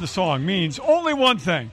[0.00, 1.70] And the song means only one thing.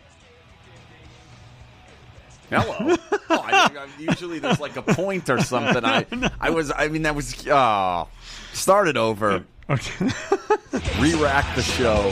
[2.49, 2.75] Hello.
[3.29, 5.85] oh, I, usually there's like a point or something.
[5.85, 6.05] I,
[6.41, 6.69] I was.
[6.75, 7.47] I mean, that was.
[7.47, 8.09] Oh,
[8.51, 9.45] started over.
[9.69, 10.05] Okay.
[10.99, 12.11] Re-rack the show.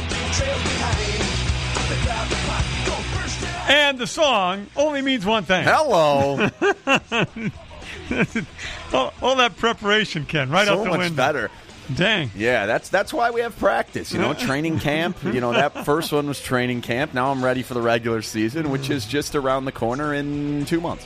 [3.67, 5.65] and the song only means one thing.
[5.65, 6.49] Hello.
[8.93, 11.17] all, all that preparation, Ken, right so out the much window.
[11.17, 11.51] better.
[11.93, 12.31] Dang.
[12.35, 14.11] Yeah, that's that's why we have practice.
[14.11, 15.23] You know, training camp.
[15.23, 17.13] You know, that first one was training camp.
[17.13, 20.81] Now I'm ready for the regular season, which is just around the corner in two
[20.81, 21.05] months.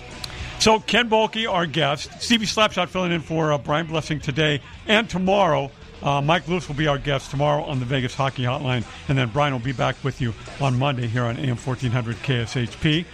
[0.60, 5.10] So Ken Boehlke, our guest, Stevie Slapshot filling in for uh, Brian Blessing today and
[5.10, 5.72] tomorrow.
[6.02, 9.30] Uh, Mike Lewis will be our guest tomorrow on the Vegas Hockey Hotline, and then
[9.30, 13.06] Brian will be back with you on Monday here on AM 1400 KSHP.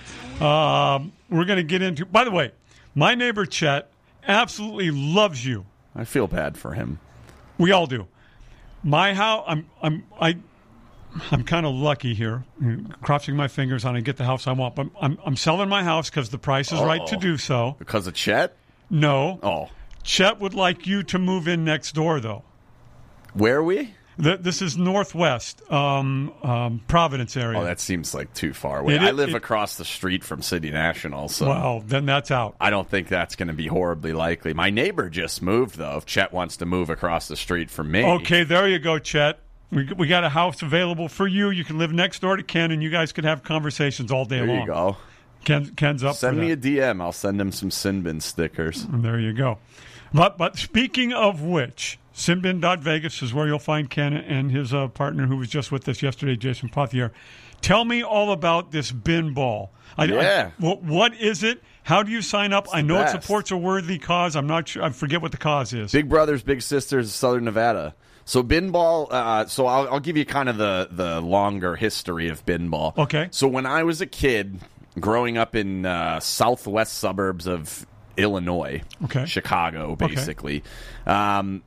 [0.42, 2.06] Um, we're going to get into.
[2.06, 2.52] By the way,
[2.94, 3.90] my neighbor Chet
[4.28, 5.66] absolutely loves you.
[5.95, 7.00] I feel bad for him.
[7.58, 8.08] We all do.
[8.84, 10.38] My house, I'm, I'm, I,
[11.31, 12.44] I'm kind of lucky here,
[13.02, 14.75] crossing my fingers on I get the house I want.
[14.75, 17.20] But I'm, I'm selling my house because the price is right to oh.
[17.20, 17.75] do so.
[17.80, 18.56] Because of Chet?
[18.89, 19.70] No, Oh,
[20.03, 22.44] Chet would like you to move in next door, though.
[23.34, 23.95] where are we?
[24.22, 27.60] Th- This is Northwest um, um, Providence area.
[27.60, 28.96] Oh, that seems like too far away.
[28.96, 32.56] It- I live it- across the street from City National, so well, then that's out.
[32.62, 34.54] I don't think that's going to be horribly likely.
[34.54, 35.98] My neighbor just moved, though.
[35.98, 39.40] If Chet wants to move across the street from me, Okay, there you go, Chet.
[39.72, 41.50] We, we got a house available for you.
[41.50, 44.38] You can live next door to Ken, and you guys could have conversations all day
[44.38, 44.56] there long.
[44.58, 44.98] There you go.
[45.44, 46.58] Ken, Ken's up Send me a.
[46.58, 47.02] DM.
[47.02, 48.84] I'll send him some Sinbin stickers.
[48.86, 49.58] And there you go.
[50.16, 55.28] But but speaking of which, Sinbin.Vegas is where you'll find Ken and his uh, partner
[55.28, 57.12] who was just with us yesterday, Jason Pothier.
[57.62, 59.72] Tell me all about this bin ball.
[59.98, 60.52] I, Yeah.
[60.59, 61.62] I- wh- what is it?
[61.84, 62.68] How do you sign up?
[62.74, 64.36] I know it supports a worthy cause.
[64.36, 64.84] I'm not sure.
[64.84, 65.92] I forget what the cause is.
[65.92, 67.94] Big Brothers Big Sisters of Southern Nevada.
[68.24, 69.08] So bin ball.
[69.12, 72.94] Uh, so I'll, I'll give you kind of the the longer history of bin ball.
[72.98, 73.28] Okay.
[73.31, 74.59] So when I was a kid,
[75.00, 77.86] growing up in uh, southwest suburbs of
[78.18, 79.26] Illinois, Okay.
[79.26, 80.64] Chicago, basically,
[81.06, 81.64] um,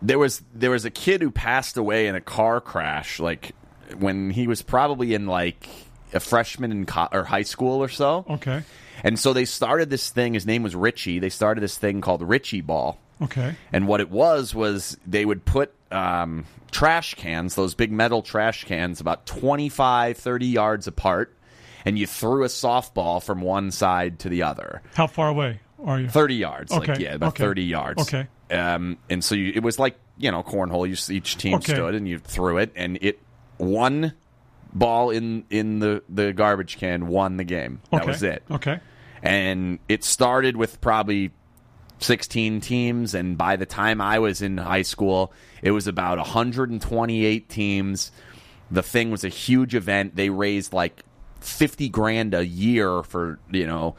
[0.00, 3.52] there was there was a kid who passed away in a car crash, like
[3.98, 5.68] when he was probably in like
[6.14, 8.24] a freshman in co- or high school or so.
[8.30, 8.62] Okay.
[9.04, 10.34] And so they started this thing.
[10.34, 11.18] His name was Richie.
[11.18, 12.98] They started this thing called Richie Ball.
[13.22, 13.54] Okay.
[13.72, 18.64] And what it was was they would put um, trash cans, those big metal trash
[18.64, 21.34] cans, about 25, 30 yards apart,
[21.84, 24.82] and you threw a softball from one side to the other.
[24.94, 26.08] How far away are you?
[26.08, 26.72] 30 yards.
[26.72, 27.42] Like, yeah, about okay.
[27.44, 28.02] 30 yards.
[28.02, 28.26] Okay.
[28.50, 30.88] Um, and so you, it was like, you know, cornhole.
[30.88, 31.74] You, each team Okay.
[31.74, 33.20] stood and you threw it, and it
[33.58, 34.14] one
[34.72, 37.80] ball in, in the, the garbage can won the game.
[37.90, 38.10] That okay.
[38.10, 38.80] was it Okay.
[39.22, 41.32] and it started with probably
[42.00, 47.48] 16 teams and by the time i was in high school it was about 128
[47.48, 48.12] teams
[48.70, 51.02] the thing was a huge event they raised like
[51.40, 53.96] 50 grand a year for you know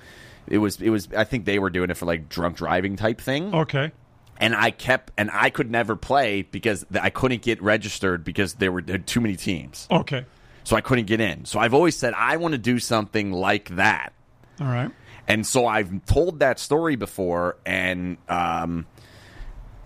[0.50, 3.22] it was it was i think they were doing it for like drunk driving type
[3.22, 3.92] thing Okay.
[4.38, 8.72] and i kept and i could never play because i couldn't get registered because there
[8.72, 10.26] were, there were too many teams Okay.
[10.64, 13.70] so i couldn't get in so i've always said i want to do something like
[13.76, 14.14] that
[14.60, 14.92] All right.
[15.28, 18.88] and so I've told that story before, and um,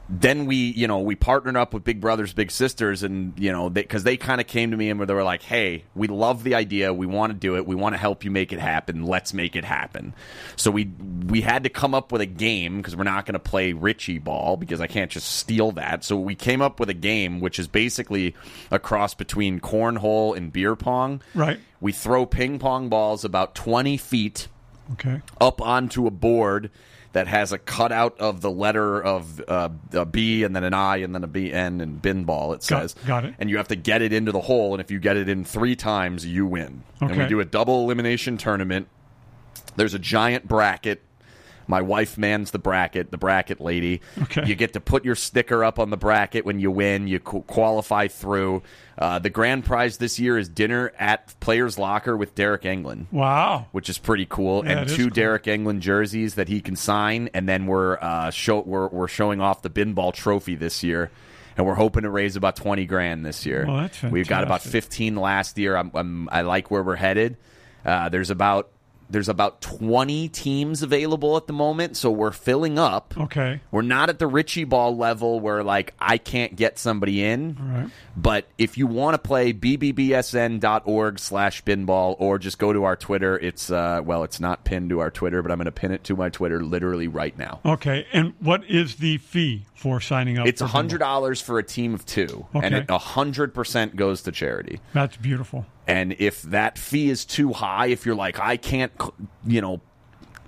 [0.10, 3.70] then we, you know, we partnered up with Big Brothers Big Sisters, and you know,
[3.70, 6.56] because they, kind of came to me and they were like, "Hey, we love the
[6.56, 6.94] idea.
[6.94, 7.66] We want to do it.
[7.66, 9.06] We want to help you make it happen.
[9.06, 10.14] Let's make it happen."
[10.56, 10.92] So we
[11.26, 14.20] we had to come up with a game because we're not going to play Richie
[14.20, 16.04] Ball because I can't just steal that.
[16.04, 18.36] So we came up with a game which is basically
[18.72, 21.22] a cross between cornhole and beer pong.
[21.34, 21.60] Right.
[21.80, 24.48] We throw ping pong balls about twenty feet
[24.94, 25.22] Okay.
[25.40, 26.70] up onto a board
[27.14, 30.98] that has a cutout of the letter of uh, a B and then an I
[30.98, 32.54] and then a B N and bin ball.
[32.54, 33.36] It Got- says, got it.
[33.40, 35.46] And you have to get it into the hole, and if you get it in
[35.46, 36.84] three times, you win.
[37.02, 37.14] Okay.
[37.14, 38.88] And we do a double elimination tournament.
[39.76, 41.02] There's a giant bracket.
[41.68, 44.02] My wife mans the bracket, the bracket lady.
[44.24, 44.46] Okay.
[44.46, 47.08] You get to put your sticker up on the bracket when you win.
[47.08, 48.64] You qu- qualify through.
[48.98, 53.66] Uh, the grand prize this year is dinner at Players Locker with Deryk Engelland Wow.
[53.72, 55.24] which is pretty cool, Yeah, and two cool.
[55.24, 59.42] Deryk Engelland jerseys that he can sign, and then we're uh, show we're, we're showing
[59.42, 61.10] off the bin ball trophy this year,
[61.58, 63.66] and we're hoping to raise about twenty grand this year.
[63.68, 65.76] Well, that's We've got about fifteen last year.
[65.76, 67.38] I'm, I'm, I like where we're headed.
[67.84, 68.70] Uh, there's about
[69.10, 73.14] there's about 20 teams available at the moment, so we're filling up.
[73.18, 73.62] Okay.
[73.72, 77.58] We're not at the Richie Ball level where like I can't get somebody in.
[77.60, 77.90] Right.
[78.16, 83.38] But if you want to play bbbsn.org slash binball or just go to our Twitter,
[83.38, 86.16] it's uh well, it's not pinned to our Twitter, but I'm gonna pin it to
[86.16, 87.60] my Twitter literally right now.
[87.66, 88.06] Okay.
[88.14, 90.48] And what is the fee for signing up?
[90.48, 91.06] It's for a hundred Bingo?
[91.06, 94.80] dollars for a team of two, and it a hundred percent goes to charity.
[94.94, 95.66] That's beautiful.
[95.88, 98.92] And if that fee is too high, if you're like, I can't,
[99.46, 99.82] you know,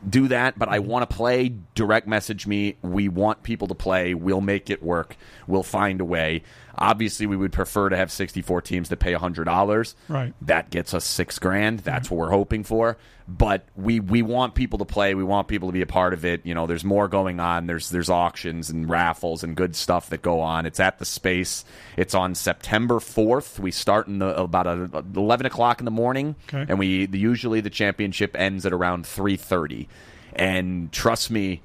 [0.08, 0.88] do that, but I mm-hmm.
[0.88, 2.78] want to play, direct message me.
[2.82, 4.14] We want people to play.
[4.14, 5.18] We'll make it work.
[5.48, 6.44] We'll find a way.
[6.78, 9.96] Obviously, we would prefer to have 64 teams that pay $100.
[10.08, 10.34] Right.
[10.42, 11.80] That gets us six grand.
[11.80, 12.16] That's mm-hmm.
[12.16, 12.98] what we're hoping for.
[13.28, 15.16] But we, we want people to play.
[15.16, 16.46] We want people to be a part of it.
[16.46, 17.66] You know, there's more going on.
[17.66, 20.68] There's there's auctions and raffles and good stuff that go on.
[20.68, 21.66] It's at the space.
[21.98, 23.58] It's on September 4th.
[23.58, 26.66] We start in the about a, 11 o'clock in the morning, Okay.
[26.70, 29.88] and we the, usually the championship ends at around 3:30.
[30.34, 31.62] And trust me,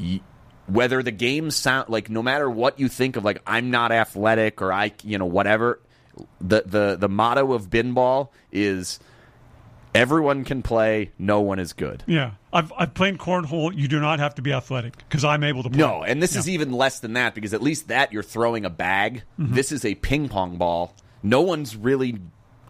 [0.00, 0.22] y-
[0.66, 4.62] whether the games sound like no matter what you think of like I'm not athletic
[4.62, 5.80] or I you know whatever
[6.40, 8.98] the the the motto of binball is
[9.94, 12.32] everyone can play no one is good Yeah.
[12.52, 13.76] I've, I've played cornhole.
[13.76, 15.78] You do not have to be athletic because I'm able to play.
[15.78, 18.70] no and this is even less than that because at least that you're throwing a
[18.70, 19.54] bag Mm-hmm.
[19.54, 22.18] this is a ping pong ball no one's really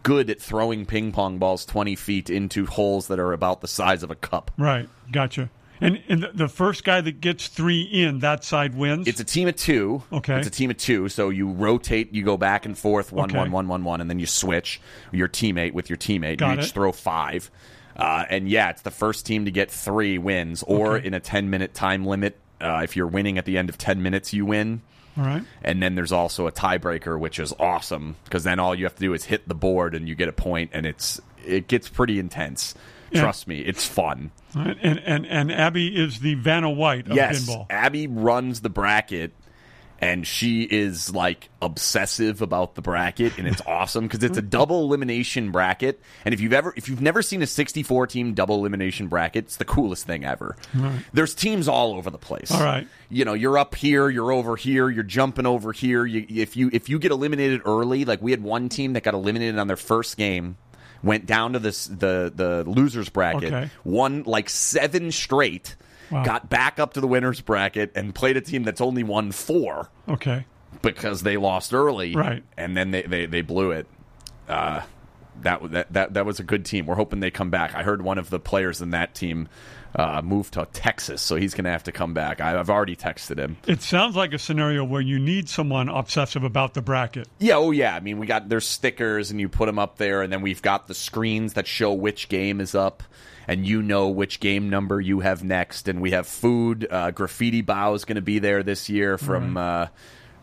[0.03, 4.03] good at throwing ping pong balls 20 feet into holes that are about the size
[4.03, 4.89] of a cup Right.
[5.13, 5.51] Gotcha.
[5.85, 9.07] And, and the, first guy that gets three in, that side wins.
[9.07, 10.03] It's a team of two.
[10.13, 10.39] Okay.
[10.39, 11.09] It's a team of two.
[11.09, 13.39] So you rotate, you go back and forth, one, Okay.
[13.39, 14.81] one, one, one, one, and then you switch
[15.13, 16.39] your teammate with your teammate.
[16.39, 16.73] Got you each it.
[16.75, 17.51] throw five.
[17.97, 21.07] Uh, and yeah, it's the first team to get three wins, or Okay.
[21.07, 22.39] in a 10 minute time limit.
[22.61, 24.81] Uh, if you're winning at the end of 10 minutes, you win.
[25.19, 25.43] All right.
[25.63, 29.01] And then there's also a tiebreaker, which is awesome because then all you have to
[29.01, 32.19] do is hit the board and you get a point, and it's it gets pretty
[32.19, 32.75] intense.
[33.21, 34.31] Trust me, it's fun.
[34.55, 34.77] Right.
[34.83, 37.67] And, and, and Abby is the Vanna White of yes, pinball.
[37.71, 39.33] Abby runs the bracket,
[40.01, 44.83] and she is like obsessive about the bracket, and it's awesome because it's a double
[44.85, 46.01] elimination bracket.
[46.25, 49.57] And if you've ever, if you've never seen a 64 team double elimination bracket, it's
[49.57, 50.57] the coolest thing ever.
[51.13, 52.51] There's teams all over the place.
[52.51, 52.87] All right.
[53.09, 56.05] you know, you're up here, you're over here, you're jumping over here.
[56.05, 59.15] You, if you if you get eliminated early, like we had one team that got
[59.15, 60.57] eliminated on their first game.
[61.05, 63.71] Went down to this the the losers bracket, Okay.
[63.85, 65.77] won like seven straight,
[66.11, 66.25] Wow.
[66.25, 69.91] got back up to the winners bracket and played a team that's only won four
[70.09, 70.47] Okay.
[70.83, 72.43] because they lost early, Right.
[72.57, 73.87] And then they they, they blew it.
[74.49, 74.81] Uh,
[75.43, 76.87] that, that that that was a good team.
[76.87, 77.75] We're hoping they come back.
[77.75, 79.49] I heard one of the players in that team
[79.95, 82.41] uh, moved to Texas, so he's going to have to come back.
[82.41, 83.57] I, I've already texted him.
[83.67, 87.29] It sounds like a scenario where you need someone obsessive about the bracket.
[87.39, 87.95] Yeah, oh yeah.
[87.95, 90.63] I mean, we got there's stickers, and you put them up there, and then we've
[90.63, 93.03] got the screens that show which game is up,
[93.47, 95.87] and you know which game number you have next.
[95.87, 96.87] And we have food.
[96.91, 99.87] Uh, Graffiti Bao is going to be there this year from uh,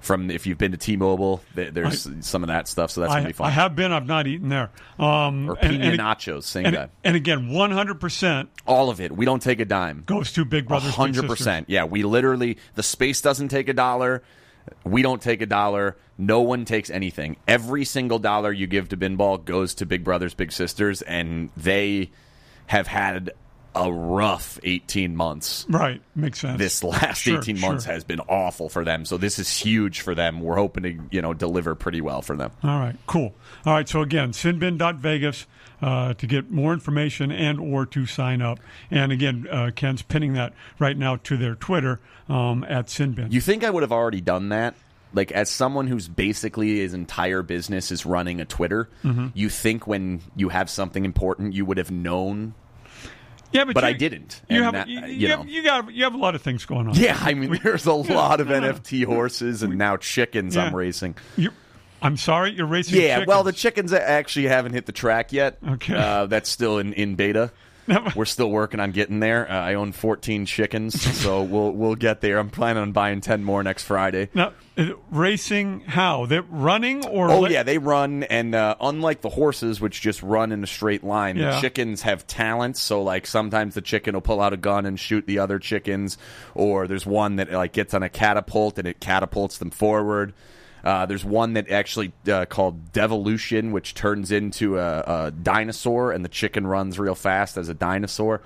[0.01, 1.41] from if you've been to T-Mobile.
[1.55, 3.47] th- There's some of that stuff, so that's I, be fun.
[3.47, 3.91] I have been.
[3.91, 4.71] I've not eaten there.
[4.99, 6.89] Um, or and, pina and, nachos, same and, guy.
[7.03, 9.11] and again, 100% All of it.
[9.11, 10.03] We don't take a dime.
[10.05, 10.97] goes to Big Brothers.
[10.97, 11.69] 100 percent.
[11.69, 14.23] Yeah, we literally the space doesn't take a dollar.
[14.83, 15.97] We don't take a dollar.
[16.17, 17.37] No one takes anything.
[17.47, 22.11] Every single dollar you give to Binball goes to Big Brothers Big Sisters, and they
[22.67, 23.31] have had
[23.73, 25.65] a rough eighteen months.
[25.69, 26.01] Right.
[26.15, 26.57] Makes sense.
[26.57, 27.93] This last Sure, eighteen months sure.
[27.93, 29.05] has been awful for them.
[29.05, 30.41] So this is huge for them.
[30.41, 32.51] We're hoping to you know deliver pretty well for them.
[32.63, 33.33] All right, cool.
[33.65, 35.45] All right, so again, sinbin.vegas
[35.81, 38.59] uh, to get more information and or to sign up.
[38.89, 41.99] And again, uh, Ken's pinning that right now to their Twitter
[42.29, 43.31] um, at sinbin.
[43.31, 44.75] You think I would have already done that?
[45.13, 49.27] Like as someone who's basically his entire business is running a Twitter, Mm-hmm.
[49.33, 52.53] you think when you have something important you would have known
[53.53, 56.03] yeah, but you- I didn't, You have that- you, you you have you got you
[56.03, 56.95] have a lot of things going on.
[56.95, 58.59] Yeah, I mean there's a lot of no.
[58.61, 61.15] NFT horses and now chickens I'm racing.
[61.37, 61.51] You,
[62.01, 62.99] I'm sorry, you're racing.
[63.01, 63.91] Yeah, well the chickens.
[63.91, 65.57] chickens actually haven't hit the track yet.
[65.67, 65.95] Okay.
[65.95, 67.51] Uh, that's still in, in beta.
[68.15, 69.49] We're still working on getting there.
[69.49, 72.37] Uh, I own 14 chickens, so we'll we'll get there.
[72.39, 74.29] I'm planning on buying 10 more next Friday.
[74.33, 75.81] now uh, racing.
[75.81, 77.29] How they're running or?
[77.29, 80.67] Oh le- yeah, they run, and uh, unlike the horses, which just run in a
[80.67, 81.51] straight line, Yeah.
[81.55, 82.79] the chickens have talents.
[82.81, 86.17] So like sometimes the chicken will pull out a gun and shoot the other chickens,
[86.55, 90.33] or there's one that like gets on a catapult and it catapults them forward.
[90.83, 96.25] Uh, there's one that actually uh, called Devolution, which turns into a, a dinosaur, and
[96.25, 98.41] the chicken runs real fast as a dinosaur.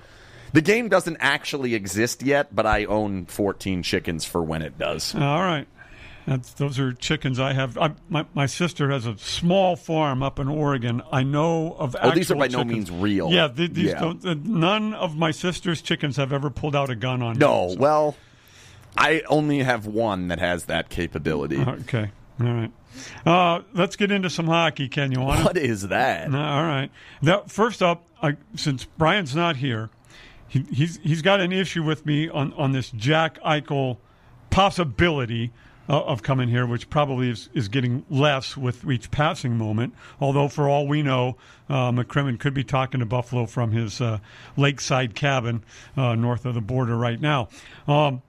[0.53, 5.13] The game doesn't actually exist yet, but I own 14 chickens for when it does.
[5.15, 5.67] All right.
[6.27, 7.77] That's, those are chickens I have.
[7.77, 11.01] I, my, my sister has a small farm up in Oregon.
[11.11, 11.95] I know of.
[12.01, 12.89] Oh, these are by actual no chickens.
[12.89, 13.31] means real.
[13.31, 13.99] Yeah, th- these Yeah.
[13.99, 17.73] Don't, none of my sister's chickens have ever pulled out a gun on No, me.
[17.73, 18.15] So- well,
[18.97, 21.59] I only have one that has that capability.
[21.59, 22.11] Okay.
[22.39, 22.71] All right.
[23.25, 24.87] Uh, let's get into some hockey.
[24.89, 25.43] Can you want?
[25.43, 26.29] What is that?
[26.29, 26.89] No, all right.
[27.21, 29.89] Now, first up, I, since Brian's not here,
[30.47, 33.97] he, he's he's got an issue with me on, on this Jack Eichel
[34.49, 35.51] possibility
[35.87, 39.93] uh, of coming here, which probably is, is getting less with each passing moment.
[40.19, 41.37] Although, for all we know,
[41.69, 44.19] uh, McCrimmon could be talking to Buffalo from his uh,
[44.57, 45.63] lakeside cabin
[45.95, 47.49] uh, north of the border right now.
[47.87, 48.21] Um,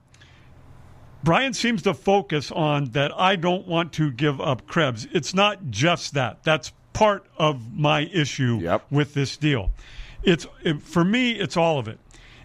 [1.27, 5.09] Brian seems to focus on that I don't want to give up Krebs.
[5.11, 6.41] It's not just that.
[6.43, 8.85] That's part of my issue Yep.
[8.89, 9.73] with this deal.
[10.23, 11.99] It's it, for me it's all of it.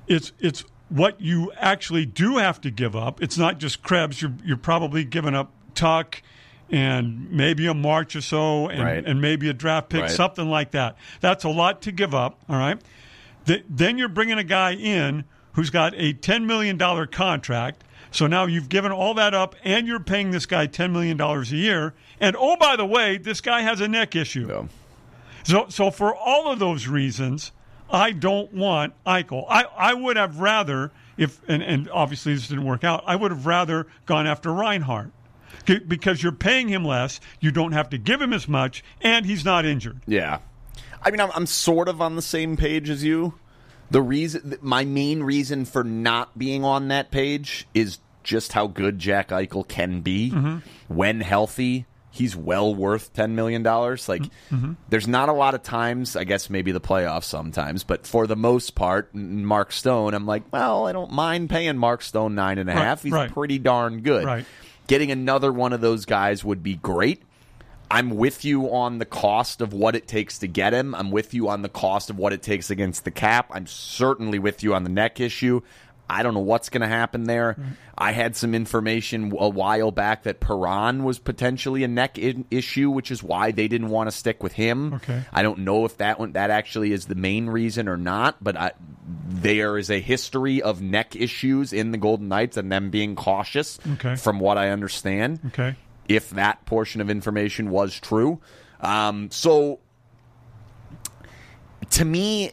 [0.08, 3.22] It's it's what you actually do have to give up.
[3.22, 4.20] It's not just Krebs.
[4.20, 6.20] You're you're probably giving up Tuch
[6.68, 9.04] and maybe a Marchessault and, Right.
[9.06, 10.10] and maybe a draft pick, Right.
[10.10, 10.96] something like that.
[11.20, 12.80] That's a lot to give up, all right?
[13.46, 15.22] Th- then you're bringing a guy in
[15.52, 17.84] who's got a $10 million contract.
[18.12, 21.42] So now you've given all that up and you're paying this guy $10 million a
[21.45, 21.95] year.
[22.21, 24.47] And oh, by the way, this guy has a neck issue.
[24.49, 24.69] So,
[25.45, 27.52] So, so for all of those reasons,
[27.90, 29.47] I don't want Eichel.
[29.49, 33.31] I, I would have rather, if and, and obviously this didn't work out, I would
[33.31, 35.11] have rather gone after Reinhart.
[35.64, 39.45] Because you're paying him less, you don't have to give him as much, and he's
[39.45, 40.00] not injured.
[40.07, 40.38] yeah.
[41.04, 43.35] I mean, I'm, I'm sort of on the same page as you.
[43.92, 48.99] The reason, my main reason for not being on that page is just how good
[48.99, 50.58] Jack Eichel can be Mm-hmm.
[50.94, 51.87] when healthy.
[52.14, 54.06] He's well worth ten million dollars.
[54.08, 54.72] Like, Mm-hmm.
[54.90, 56.14] there's not a lot of times.
[56.14, 60.42] I guess maybe the playoffs sometimes, but for the most part, Mark Stone, I'm like,
[60.52, 63.02] well, I don't mind paying Mark Stone nine and a Right, half.
[63.02, 63.32] He's right.
[63.32, 64.25] pretty darn good.
[64.25, 64.44] Right.
[64.88, 67.22] Getting another one of those guys would be great.
[67.92, 70.94] I'm with you on the cost of what it takes to get him.
[70.94, 73.50] I'm with you on the cost of what it takes against the cap.
[73.50, 75.61] I'm certainly with you on the neck issue.
[76.08, 77.52] I don't know what's going to happen there.
[77.52, 77.72] Mm-hmm.
[77.96, 82.90] I had some information a while back that Perron was potentially a neck in- issue,
[82.90, 84.94] which is why they didn't want to stick with him.
[84.94, 85.22] Okay.
[85.30, 88.56] I don't know if that one that actually is the main reason or not, but
[88.56, 88.72] I,
[89.28, 93.78] there is a history of neck issues in the Golden Knights and them being cautious.
[93.94, 94.16] Okay.
[94.16, 95.76] From what I understand Okay.
[96.09, 98.40] If that portion of information was true.
[98.80, 99.80] Um, so,
[101.90, 102.52] to me,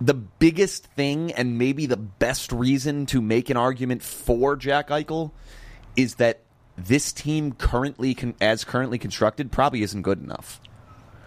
[0.00, 5.32] the biggest thing and maybe the best reason to make an argument for Jack Eichel
[5.96, 6.40] is that
[6.76, 10.60] this team currently, con- as currently constructed, probably isn't good enough.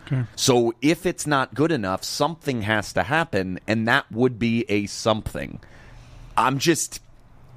[0.07, 0.23] Okay.
[0.35, 4.87] So if it's not good enough, something has to happen, and that would be a
[4.87, 5.59] something.
[6.35, 6.99] I'm just.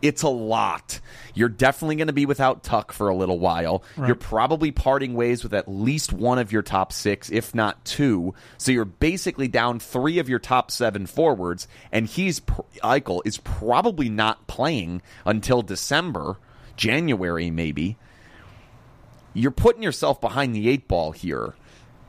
[0.06, 1.00] It's a lot.
[1.34, 3.82] You're definitely going to be without Tuch for a little while.
[3.96, 4.06] Right.
[4.08, 8.34] You're probably parting ways with at least one of your top six, if not two.
[8.58, 12.40] So you're basically down three of your top seven forwards, and he's
[12.82, 16.38] Eichel is probably not playing until December,
[16.76, 17.96] January maybe
[19.36, 21.54] you're putting yourself behind the eight ball here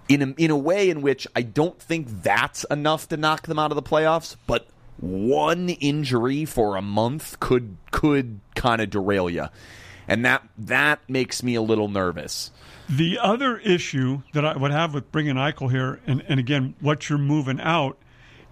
[0.08, 3.60] in a, in a way in which I don't think that's enough to knock them
[3.60, 4.68] out of the playoffs, but
[5.00, 9.48] one injury for a month could could kind of derail you.
[10.08, 12.51] And that that makes me a little nervous.
[12.89, 17.10] The other issue that I would have with bringing Eichel here, and, and again, what
[17.10, 17.98] you're moving out,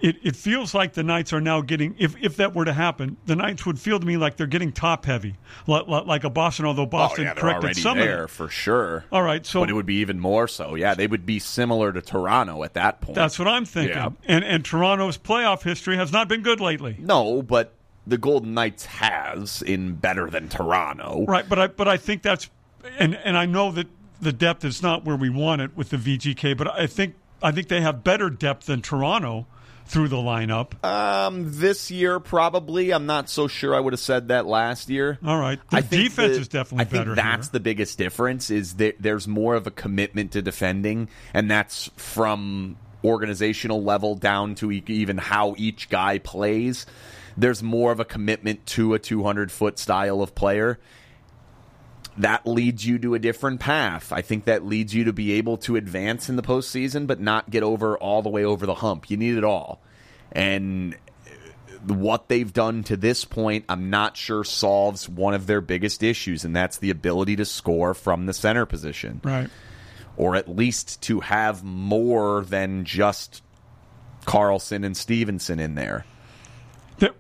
[0.01, 3.17] it, it feels like the Knights are now getting, if, if that were to happen,
[3.25, 5.35] the Knights would feel to me like they're getting top heavy,
[5.67, 8.29] like, like a Boston, although oh, Boston corrected some of Oh, it.
[8.29, 9.05] for sure.
[9.11, 10.75] All right, so but it would be even more so.
[10.75, 13.15] Yeah, they would be similar to Toronto at that point.
[13.15, 13.95] that's what I'm thinking.
[13.95, 14.09] Yeah.
[14.25, 16.97] And, and Toronto's playoff history has not been good lately.
[16.99, 17.71] no, but
[18.07, 21.25] the Golden Knights has in better than Toronto.
[21.27, 22.49] Right, but I but I think that's
[22.99, 23.87] and and I know that
[24.21, 27.51] the depth is not where we want it with the VGK, but I think I
[27.51, 29.47] think they have better depth than Toronto
[29.87, 30.83] through the lineup.
[30.83, 32.91] Um, this year probably.
[32.91, 33.75] I'm not so sure.
[33.75, 35.19] I would have said that last year.
[35.25, 37.51] All right, the I defense the- is definitely I think that's here.
[37.53, 38.49] the biggest difference.
[38.49, 44.55] Is that there's more of a commitment to defending, and that's from organizational level down
[44.55, 46.85] to even how each guy plays.
[47.37, 50.79] There's more of a commitment to a 200 foot style of player.
[52.17, 54.13] That leads you to a different path.
[54.13, 57.49] I think that leads you to be able to advance in the postseason, but not
[57.49, 59.09] get over all the way over the hump.
[59.09, 59.81] You need it all.
[60.31, 60.95] And
[61.87, 66.45] what they've done to this point, I'm not sure solves one of their biggest issues,
[66.45, 69.49] and that's the ability to score from the center position, right.
[70.17, 73.43] or at least to have more than just
[74.25, 76.05] Karlsson and Stephenson in there.
[76.97, 77.13] The-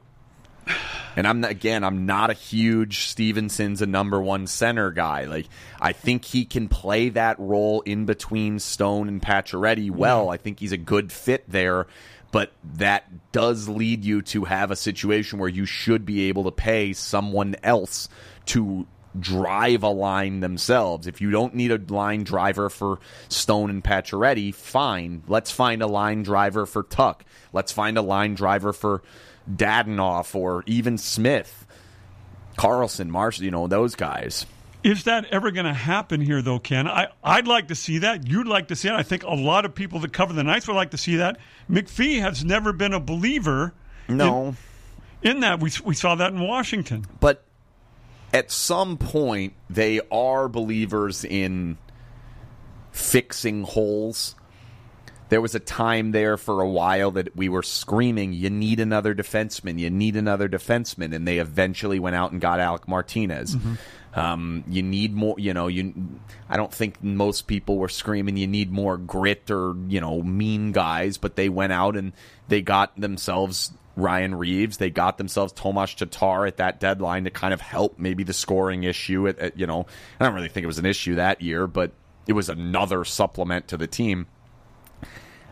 [1.15, 5.25] And I'm not, again, I'm not a huge Stephenson's a number one center guy.
[5.25, 5.47] Like
[5.79, 10.29] I think he can play that role in between Stone and Pacioretty well.
[10.29, 11.87] I think he's a good fit there.
[12.31, 16.51] But that does lead you to have a situation where you should be able to
[16.51, 18.09] pay someone else
[18.47, 18.85] to
[19.17, 21.07] drive a line themselves.
[21.07, 25.23] If you don't need a line driver for Stone and Pacioretty, fine.
[25.27, 27.21] Let's find a line driver for Tuch.
[27.53, 29.01] Let's find a line driver for
[29.49, 31.65] Dadonov or even Smith,
[32.57, 34.45] Karlsson, Marchessault, you know, those guys.
[34.83, 36.87] Is that ever going to happen here, though, Ken?
[36.87, 38.27] I, I'd like to see that.
[38.27, 38.93] You'd like to see it.
[38.93, 41.39] I think a lot of people that cover the Knights would like to see that.
[41.67, 43.73] McPhee has never been a believer.
[44.07, 44.55] No.
[45.23, 47.07] In, in that, we, we saw that in Washington.
[47.19, 47.43] But
[48.31, 51.79] at some point, they are believers in
[52.91, 54.35] fixing holes.
[55.29, 59.15] There was a time there for a while that we were screaming, "You need another
[59.15, 59.79] defenseman!
[59.79, 63.55] You need another defenseman!" And they eventually went out and got Alec Martinez.
[64.13, 65.35] Um, you need more.
[65.37, 65.93] You know, you.
[66.47, 70.71] I don't think most people were screaming, "You need more grit" or you know, mean
[70.71, 71.17] guys.
[71.17, 72.13] But they went out and
[72.47, 74.77] they got themselves Ryan Reaves.
[74.77, 78.83] They got themselves Tomas Tatar at that deadline to kind of help maybe the scoring
[78.83, 79.27] issue.
[79.27, 79.85] At, at, you know,
[80.19, 81.91] I don't really think it was an issue that year, but
[82.27, 84.27] it was another supplement to the team.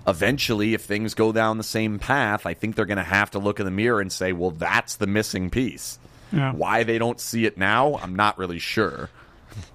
[0.06, 3.40] Eventually, if things go down the same path, I think they're going to have to
[3.40, 6.00] look in the mirror and say, "Well, that's the missing piece."
[6.32, 6.52] Yeah.
[6.52, 9.10] Why they don't see it now, I'm not really sure.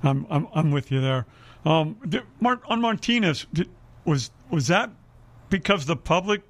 [0.03, 1.27] I'm I'm, I'm with you there.
[1.65, 3.69] Um, did, Mart, on Martinez, did,
[4.05, 4.91] was was that
[5.51, 6.43] because the public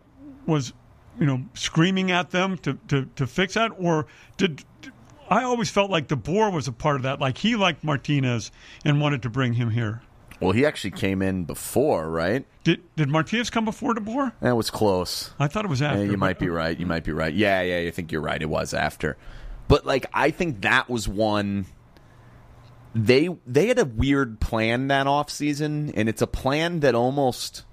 [0.46, 0.72] was,
[1.18, 4.06] you know, screaming at them to, to, to fix that, or
[4.36, 4.92] did, did
[5.28, 7.20] I always felt like DeBoer was a part of that?
[7.20, 8.50] Like he liked Martinez
[8.84, 10.02] and wanted to bring him here.
[10.40, 12.46] Well, he actually came in before, right?
[12.62, 14.32] Did did Martinez come before DeBoer?
[14.40, 15.32] That was close.
[15.38, 16.04] I thought it was after.
[16.04, 16.78] Yeah, you might be right.
[16.78, 17.34] You might be right.
[17.34, 18.40] Yeah, yeah, I think you're right.
[18.40, 19.16] It was after.
[19.66, 21.66] But like I think that was one
[22.94, 27.64] they they had a weird plan that off season, and it's a plan that almost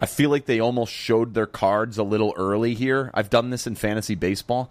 [0.00, 3.10] I feel like they almost showed their cards a little early here.
[3.14, 4.70] I've done this in fantasy baseball.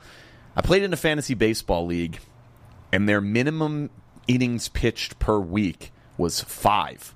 [0.56, 2.20] I played in a fantasy baseball league,
[2.92, 3.92] and their minimum
[4.28, 7.16] innings pitched per week was five.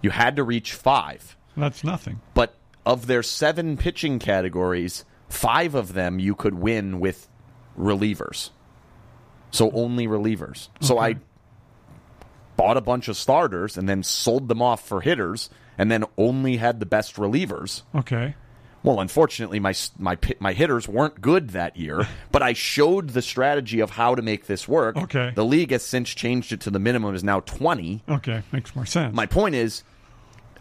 [0.00, 1.36] You had to reach five.
[1.56, 2.20] That's nothing.
[2.34, 7.28] But of their seven pitching categories, five of them you could win with
[7.78, 8.50] relievers.
[9.50, 10.68] So only relievers.
[10.80, 11.16] So I
[12.56, 16.56] bought a bunch of starters and then sold them off for hitters and then only
[16.56, 17.82] had the best relievers.
[17.94, 18.34] Okay.
[18.84, 23.80] Well, unfortunately, my my my hitters weren't good that year, but I showed the strategy
[23.80, 24.96] of how to make this work.
[24.96, 25.32] Okay.
[25.34, 28.02] The league has since changed it to the minimum is now twenty.
[28.08, 28.42] Okay.
[28.52, 29.16] Makes more sense.
[29.16, 29.82] My point is,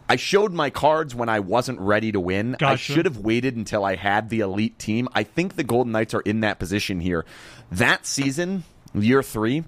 [0.08, 2.56] I showed my cards when I wasn't ready to win.
[2.62, 5.10] I should have waited until I had the elite team.
[5.14, 7.26] I think the Golden Knights are in that position here.
[7.72, 9.66] That season, year three,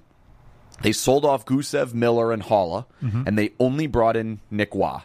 [0.81, 3.23] they sold off Gusev, Miller, and Haula, mm-hmm.
[3.25, 5.01] and they only brought in Nick Waugh.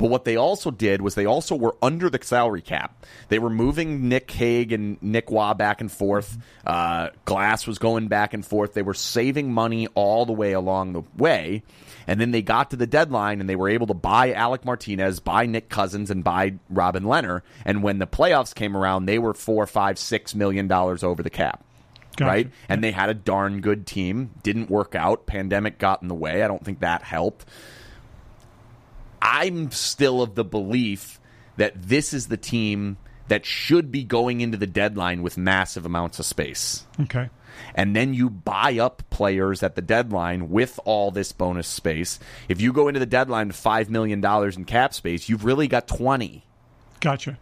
[0.00, 3.04] But what they also did was they also were under the salary cap.
[3.28, 6.38] They were moving Nick Hague and Nick Waugh back and forth.
[6.66, 8.72] Uh, Glass was going back and forth.
[8.72, 11.64] They were saving money all the way along the way.
[12.06, 15.20] And then they got to the deadline and they were able to buy Alec Martinez,
[15.20, 17.42] buy Nick Cousins, and buy Robin Lehner.
[17.66, 21.28] And when the playoffs came around, they were four, five, six million dollars over the
[21.28, 21.62] cap
[22.16, 22.24] Gotcha.
[22.24, 22.50] right?
[22.70, 24.30] And they had a darn good team.
[24.42, 25.26] Didn't work out.
[25.26, 26.42] Pandemic got in the way.
[26.42, 27.44] I don't think that helped.
[29.22, 31.20] I'm still of the belief
[31.56, 32.96] that this is the team
[33.28, 36.86] that should be going into the deadline with massive amounts of space.
[37.00, 37.30] okay.
[37.74, 42.18] And then you buy up players at the deadline with all this bonus space.
[42.48, 45.86] If you go into the deadline with $5 million in cap space, you've really got
[45.86, 46.42] 20.
[47.00, 47.38] Gotcha.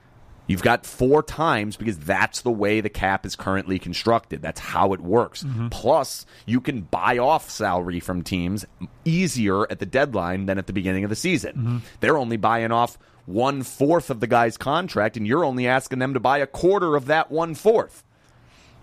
[0.49, 4.43] You've got four times because that's the way the cap is currently constructed.
[4.43, 5.45] That's how it works.
[5.45, 5.69] Mm-hmm.
[5.69, 8.65] Plus, you can buy off salary from teams
[9.05, 11.53] easier at the deadline than at the beginning of the season.
[11.55, 11.79] Mm-hmm.
[12.01, 16.15] They're only buying off one fourth of the guy's contract, and you're only asking them
[16.15, 18.03] to buy a quarter of that one fourth.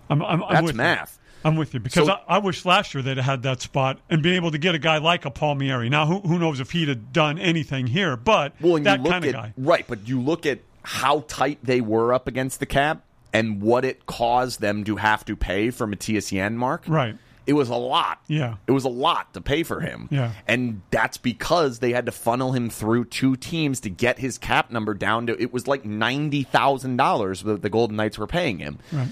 [0.08, 0.78] I'm, I'm, I'm That's with you.
[0.78, 1.18] math.
[1.44, 3.98] I'm with you because So- I, I wish last year they'd have had that spot
[4.10, 5.88] and been able to get a guy like a Palmieri.
[5.88, 8.16] Now, who, who knows if he'd have done anything here?
[8.16, 9.52] But Well, that kind of guy.
[9.56, 13.84] right, but you look at how tight they were up against the cap and what
[13.84, 16.82] it caused them to have to pay for Mattias Janmark.
[16.86, 17.16] Right.
[17.44, 18.20] It was a lot.
[18.28, 18.54] Yeah.
[18.68, 20.08] It was a lot to pay for him.
[20.12, 20.32] Yeah.
[20.46, 24.70] And that's because they had to funnel him through two teams to get his cap
[24.70, 28.60] number down to it was like ninety thousand dollars that the Golden Knights were paying
[28.60, 28.78] him.
[28.92, 29.08] Right.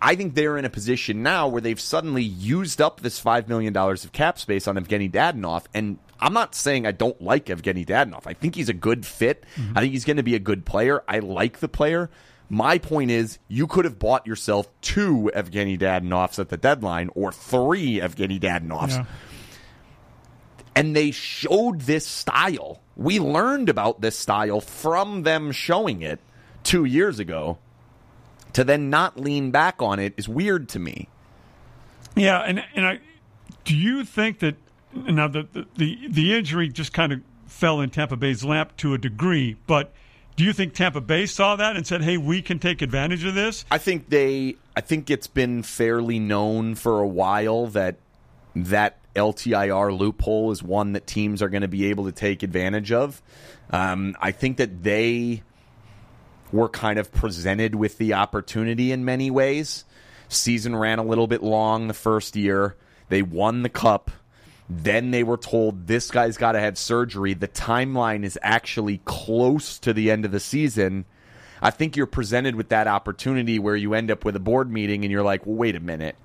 [0.00, 3.72] I think they're in a position now where they've suddenly used up this five million
[3.72, 7.84] dollars of cap space on Evgeny Dadonov, and I'm not saying I don't like Evgeny
[7.86, 8.22] Dadonov.
[8.26, 9.44] I think he's a good fit.
[9.56, 9.76] Mm-hmm.
[9.76, 11.02] I think he's going to be a good player.
[11.06, 12.10] I like the player,
[12.48, 17.32] My point is, you could have bought yourself two Evgeny Dadonovs at the deadline or
[17.32, 18.90] three Evgeny Dadonovs.
[18.90, 19.04] Yeah.
[20.76, 22.82] And they showed this style.
[22.96, 26.20] We learned about this style from them showing it
[26.62, 27.58] two years ago.
[28.52, 31.08] To then not lean back on it is weird to me.
[32.14, 33.00] Yeah, and and I
[33.64, 34.56] do you think that
[34.96, 38.98] now the the the, injury just kind of fell in Tampa Bay's lap to a
[38.98, 39.92] degree, but
[40.36, 43.34] do you think Tampa Bay saw that and said, "Hey, we can take advantage of
[43.34, 43.64] this"?
[43.70, 44.56] I think they.
[44.76, 47.96] I think it's been fairly known for a while that
[48.54, 52.92] that LTIR loophole is one that teams are going to be able to take advantage
[52.92, 53.22] of.
[53.70, 55.42] Um, I think that they
[56.52, 59.84] were kind of presented with the opportunity in many ways.
[60.28, 62.76] Season ran a little bit long the first year.
[63.08, 64.10] They won the cup.
[64.68, 67.34] Then they were told this guy's got to have surgery.
[67.34, 71.04] The timeline is actually close to the end of the season.
[71.62, 75.04] I think you're presented with that opportunity where you end up with a board meeting
[75.04, 76.16] and you're like, well, wait a minute.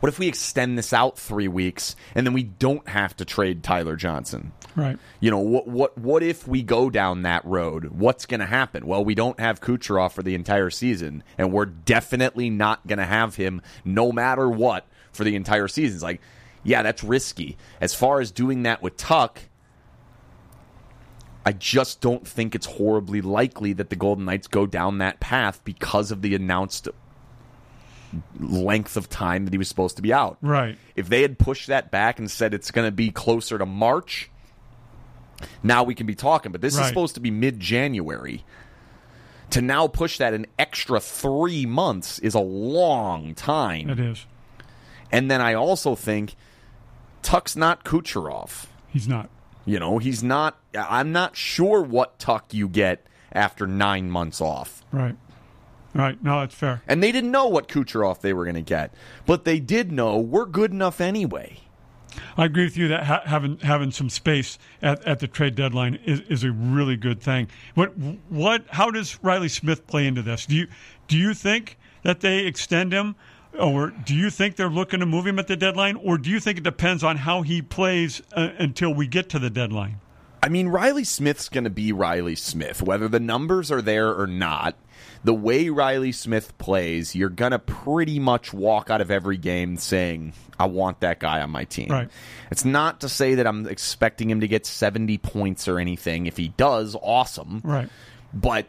[0.00, 3.62] What if we extend this out three weeks and then we don't have to trade
[3.62, 4.52] Tyler Johnson?
[4.74, 4.98] Right.
[5.20, 5.66] You know what?
[5.66, 5.98] What?
[5.98, 7.84] What if we go down that road?
[7.90, 8.86] What's going to happen?
[8.86, 13.04] Well, we don't have Kucherov for the entire season, and we're definitely not going to
[13.04, 15.96] have him no matter what for the entire season.
[15.96, 16.22] It's like,
[16.64, 17.56] yeah, that's risky.
[17.80, 19.38] As far as doing that with Tuch,
[21.44, 25.60] I just don't think it's horribly likely that the Golden Knights go down that path
[25.64, 26.88] because of the announced
[28.38, 30.36] length of time that he was supposed to be out.
[30.42, 30.76] Right.
[30.96, 34.30] If they had pushed that back and said it's going to be closer to March,
[35.62, 36.52] now we can be talking.
[36.52, 36.82] But this Right.
[36.82, 38.44] is supposed to be mid January.
[39.50, 43.90] To now push that an extra three months is a long time.
[43.90, 44.26] It is.
[45.12, 46.36] And then I also think
[47.22, 48.66] Tuch's not Kucherov.
[48.88, 49.28] He's not.
[49.66, 50.58] You know, he's not.
[50.74, 54.84] I'm not sure what Tuch you get after nine months off.
[54.92, 55.16] Right.
[55.94, 56.22] Right.
[56.22, 56.82] No, that's fair.
[56.86, 58.94] And they didn't know what Kucherov they were going to get.
[59.26, 61.58] But they did know we're good enough anyway.
[62.36, 65.98] I agree with you that ha- having having some space at, at the trade deadline
[66.04, 67.48] is, is a really good thing.
[67.74, 67.96] What
[68.28, 70.46] what how does Riley Smith play into this?
[70.46, 70.66] Do you
[71.08, 73.14] do you think that they extend him,
[73.58, 76.40] or do you think they're looking to move him at the deadline, or do you
[76.40, 80.00] think it depends on how he plays uh, until we get to the deadline?
[80.42, 84.26] I mean, Riley Smith's going to be Riley Smith, whether the numbers are there or
[84.26, 84.74] not.
[85.22, 89.76] The way Riley Smith plays, you're going to pretty much walk out of every game
[89.76, 91.88] saying, I want that guy on my team.
[91.90, 92.08] Right.
[92.50, 96.24] It's not to say that I'm expecting him to get 70 points or anything.
[96.24, 97.60] If he does, awesome.
[97.62, 97.90] Right.
[98.32, 98.66] But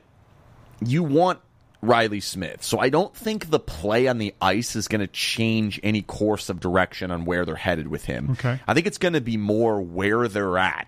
[0.86, 1.40] you want
[1.82, 2.64] Riley Smith.
[2.64, 6.50] So I don't think the play on the ice is going to change any course
[6.50, 8.32] of direction on where they're headed with him.
[8.32, 8.60] Okay.
[8.68, 10.88] I think it's going to be more where they're at,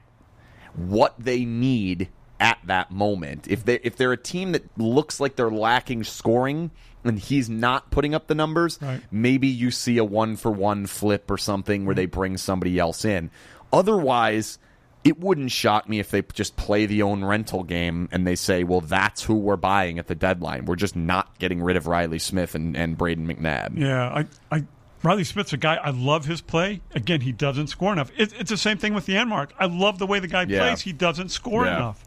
[0.75, 3.47] what they need at that moment.
[3.47, 6.71] If they if they're a team that looks like they're lacking scoring
[7.03, 9.01] and he's not putting up the numbers, Right.
[9.11, 12.01] maybe you see a one for one flip or something where mm-hmm.
[12.01, 13.31] they bring somebody else in.
[13.71, 14.59] Otherwise,
[15.03, 18.63] it wouldn't shock me if they just play the own rental game and they say,
[18.63, 20.65] well, that's who we're buying at the deadline.
[20.65, 23.77] We're just not getting rid of Riley Smith and, and Brayden McNabb.
[23.77, 24.07] Yeah,
[24.51, 24.63] I, I
[25.03, 26.79] Riley Smith's a guy I love his play.
[26.95, 28.11] Again, he doesn't score enough.
[28.17, 29.49] It, it's the same thing with the Enmark.
[29.59, 30.59] I love the way the guy Yeah.
[30.59, 30.81] plays.
[30.81, 31.75] He doesn't score Yeah.
[31.75, 32.03] enough.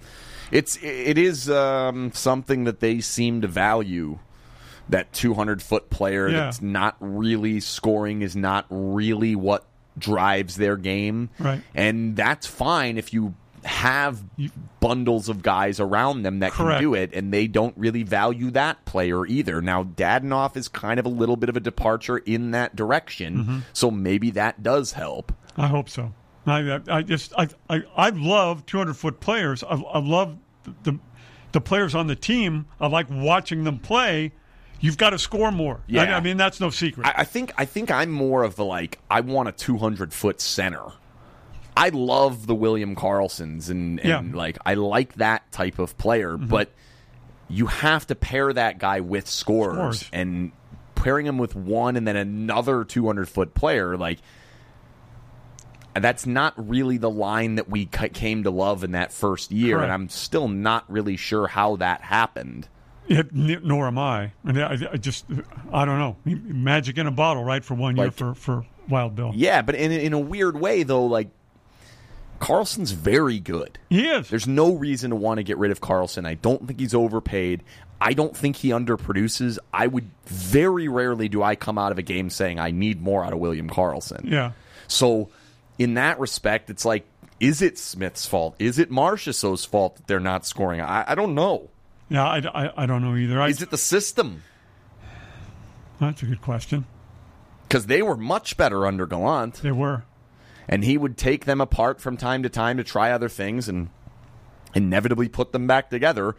[0.51, 4.21] It's it is um, something that they seem to value.
[4.89, 6.45] That 200 foot player Yeah.
[6.45, 9.67] that's not really scoring is not really what
[9.99, 11.31] drives their game.
[11.39, 11.63] Right.
[11.75, 14.23] And that's fine if you have
[14.81, 16.77] bundles of guys around them that Correct.
[16.81, 19.61] can do it, and they don't really value that player either.
[19.61, 23.59] Now, Dadonov is kind of a little bit of a departure in that direction, Mm-hmm.
[23.73, 25.33] so maybe that does help.
[25.57, 26.13] I hope so.
[26.47, 29.65] I, I- I just I, I I love 200 foot players.
[29.65, 30.37] I, I love
[30.85, 30.99] the
[31.51, 32.67] the players on the team.
[32.81, 34.31] I like watching them play.
[34.81, 35.81] You've got to score more.
[35.87, 36.03] Yeah.
[36.03, 37.07] I, I mean that's no secret.
[37.07, 40.41] I, I think I think I'm more of the like I want a 200 foot
[40.41, 40.83] center.
[41.77, 44.19] I love the William Karlssons and, and Yeah.
[44.21, 44.35] Mm-hmm.
[44.37, 46.71] like I like that type of player, but
[47.49, 50.11] you have to pair that guy with scorers Scorers.
[50.13, 50.53] and
[50.95, 54.19] pairing him with one and then another 200 foot player like
[55.95, 59.85] that's not really the line that we came to love in that first year, Correct.
[59.85, 62.69] and I'm still not really sure how that happened.
[63.09, 64.33] It- n- nor am I.
[64.45, 65.25] And I, I just
[65.73, 66.17] I don't know.
[66.25, 67.65] Magic in a bottle, right?
[67.65, 69.33] For one year Like- for for Wild Bill.
[69.35, 71.29] Yeah, but in in a weird way though, like
[72.41, 73.79] Karlsson's very good.
[73.89, 74.29] He is.
[74.29, 76.27] There's no reason to want to get rid of Karlsson.
[76.27, 77.63] I don't think he's overpaid.
[77.99, 79.59] I don't think he underproduces.
[79.73, 83.25] I would very rarely do I come out of a game saying I need more
[83.25, 84.31] out of William Karlsson.
[84.31, 84.53] yeah.
[84.87, 85.31] So
[85.79, 87.07] in that respect, it's like,
[87.41, 88.55] is it Smith's fault?
[88.59, 90.81] Is it Marchessault's fault that they're not scoring?
[90.83, 91.71] I, I don't know.
[92.09, 93.41] Yeah, I, I, I don't know either.
[93.41, 94.43] I, Is it the system?
[96.01, 96.85] that's a good question.
[97.69, 100.05] Because they were much better under Gallant, They were.
[100.69, 103.89] and he would take them apart from time to time to try other things and
[104.75, 106.37] inevitably put them back together.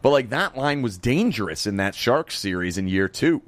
[0.00, 3.42] But like that line was dangerous in that Sharks series in year two.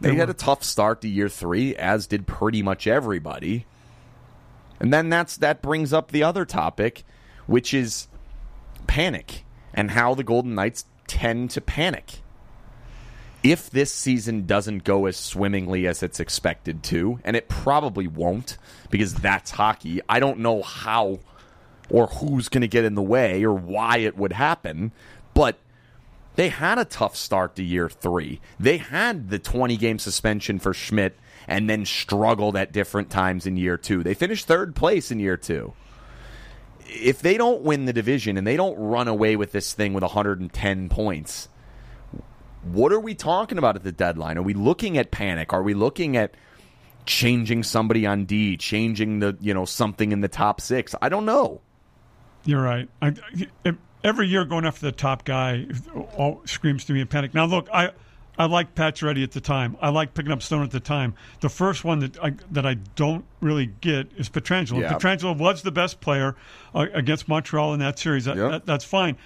[0.00, 3.66] They, They had a tough start to year three, as did pretty much everybody.
[4.80, 7.04] And then that's that brings up the other topic,
[7.46, 8.08] which is
[8.86, 12.20] panic and how the Golden Knights tend to panic.
[13.42, 18.56] If this season doesn't go as swimmingly as it's expected to, and it probably won't
[18.90, 21.18] because that's hockey, I don't know how
[21.90, 24.92] or who's going to get in the way or why it would happen,
[25.34, 25.58] but
[26.36, 28.40] they had a tough start to year three.
[28.58, 33.56] They had the 20 game suspension for Schmidt and then struggled at different times in
[33.56, 34.02] year two.
[34.02, 35.74] They finished third place in year two.
[36.94, 40.02] If they don't win the division and they don't run away with this thing with
[40.02, 41.48] 110 points,
[42.62, 44.38] what are we talking about at the deadline?
[44.38, 45.52] Are we looking at panic?
[45.52, 46.34] Are we looking at
[47.06, 50.94] changing somebody on D, changing the, you know, something in the top six?
[51.02, 51.60] I don't know.
[52.44, 52.88] You're right.
[53.00, 53.14] I,
[54.04, 55.66] every year going after the top guy
[56.16, 57.34] all screams to me in panic.
[57.34, 57.92] Now, look, I
[58.38, 59.76] I like Pacioretty at the time.
[59.80, 61.14] I like picking up Stone at the time.
[61.40, 64.80] The first one that I that I don't really get is Pietrangelo.
[64.80, 64.94] Yeah.
[64.94, 66.34] Pietrangelo was the best player
[66.74, 68.24] uh, against Montreal in that series.
[68.24, 68.50] That, Yep.
[68.50, 69.16] that, that's fine.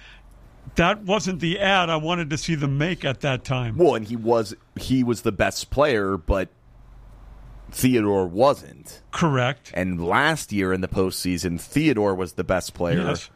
[0.75, 3.77] That wasn't the ad I wanted to see them make at that time.
[3.77, 6.49] Well, and he was he was the best player, but
[7.71, 9.01] Theodore wasn't.
[9.11, 9.71] Correct.
[9.73, 13.01] And last year in the postseason, Theodore was the best player.
[13.01, 13.29] Yes.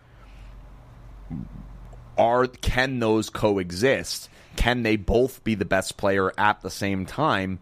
[2.17, 4.29] Are can those coexist?
[4.55, 7.59] Can they both be the best player at the same time?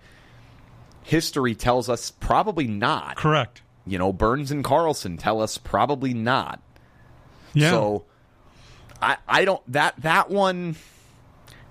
[1.03, 3.15] History tells us probably not.
[3.17, 3.61] Correct.
[3.85, 6.61] You know, Burns and Karlsson tell us probably not.
[7.53, 7.71] Yeah.
[7.71, 8.05] So
[9.01, 10.75] I I don't that that one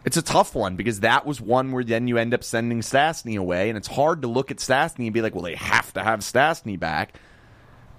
[0.05, 3.39] it's a tough one because that was one where then you end up sending Stastny
[3.39, 6.03] away and it's hard to look at Stastny and be like, well, they have to
[6.03, 7.15] have Stastny back.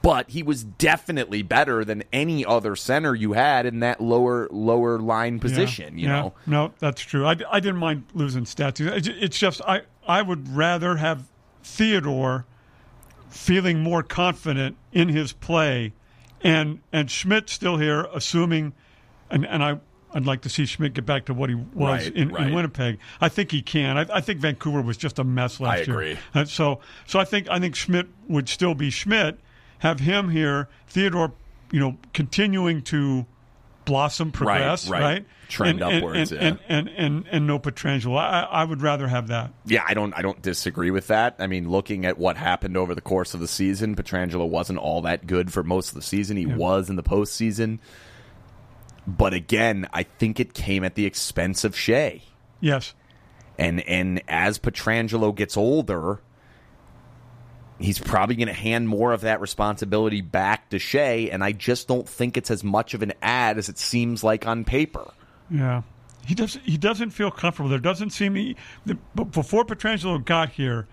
[0.01, 4.97] But he was definitely better than any other center you had in that lower lower
[4.99, 6.21] line position, Yeah, you yeah.
[6.21, 6.33] know.
[6.47, 7.25] No, that's true.
[7.25, 8.79] I, I didn't mind losing stats.
[8.79, 11.23] It's just I, I would rather have
[11.63, 12.45] Theodore
[13.29, 15.93] feeling more confident in his play
[16.41, 18.73] and and Schmidt still here assuming
[19.29, 19.79] and, and I
[20.11, 22.47] I'd like to see Schmidt get back to what he was Right, in, right.
[22.47, 22.97] in Winnipeg.
[23.21, 23.95] I think he can.
[23.95, 25.99] I, I think Vancouver was just a mess last year.
[25.99, 26.11] I year.
[26.13, 26.19] agree.
[26.33, 29.37] And so so I think I think Schmidt would still be Schmidt.
[29.79, 31.33] Have him here, Theodore,
[31.71, 33.25] you know, continuing to
[33.85, 35.01] blossom, progress, right.
[35.01, 35.25] right?
[35.47, 36.47] Trend and, upwards, and, yeah.
[36.69, 38.17] and, and, and, and no Pietrangelo.
[38.17, 39.51] I, I would rather have that.
[39.65, 41.37] Yeah, I don't I don't disagree with that.
[41.39, 45.01] I mean, looking at what happened over the course of the season, Pietrangelo wasn't all
[45.01, 46.37] that good for most of the season.
[46.37, 47.79] He was in the postseason.
[49.07, 52.21] But again, I think it came at the expense of Shea.
[52.61, 52.93] Yes.
[53.57, 56.21] And and as Pietrangelo gets older,
[57.79, 61.87] he's probably going to hand more of that responsibility back to Shea, and I just
[61.87, 65.11] don't think it's as much of an ad as it seems like on paper.
[65.49, 65.81] Yeah.
[66.25, 66.63] He doesn't.
[66.63, 67.69] He doesn't feel comfortable.
[67.69, 68.35] There doesn't seem.
[68.35, 70.87] He, the, but before Pietrangelo got here,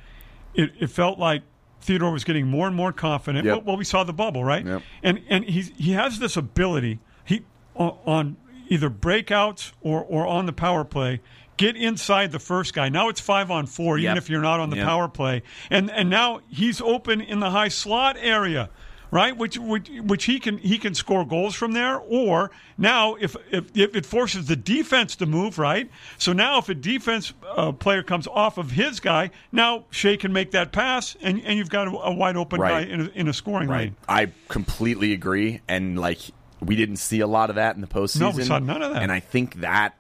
[0.55, 1.43] it, it felt like
[1.83, 3.45] Theodore was getting more and more confident.
[3.45, 3.57] Yep.
[3.57, 4.65] Well, well, we saw the bubble, right?
[4.65, 4.83] Yep.
[5.03, 7.01] And and he's he has this ability.
[7.25, 7.43] He
[7.75, 8.37] on, on
[8.69, 11.21] either breakouts or or on the power play.
[11.57, 12.89] Get inside the first guy.
[12.89, 14.19] Now it's five on four, even Yep.
[14.25, 14.87] if you're not on the Yep.
[14.87, 15.43] power play.
[15.71, 18.71] And and now he's open in the high slot area
[19.13, 19.37] right?
[19.37, 21.97] Which, which which he can he can score goals from there.
[21.99, 25.89] Or now if if, if it forces the defense to move, right?
[26.19, 30.33] So now if a defense uh, player comes off of his guy, now Shea can
[30.33, 32.87] make that pass, and, and you've got a, a wide open Right.
[32.87, 33.79] guy in a, in a scoring Right.
[33.79, 33.97] lane.
[34.09, 35.61] I completely agree.
[35.69, 36.19] And like
[36.61, 38.21] we didn't see a lot of that in the postseason.
[38.21, 39.03] No, we saw none of that.
[39.05, 39.95] And I think that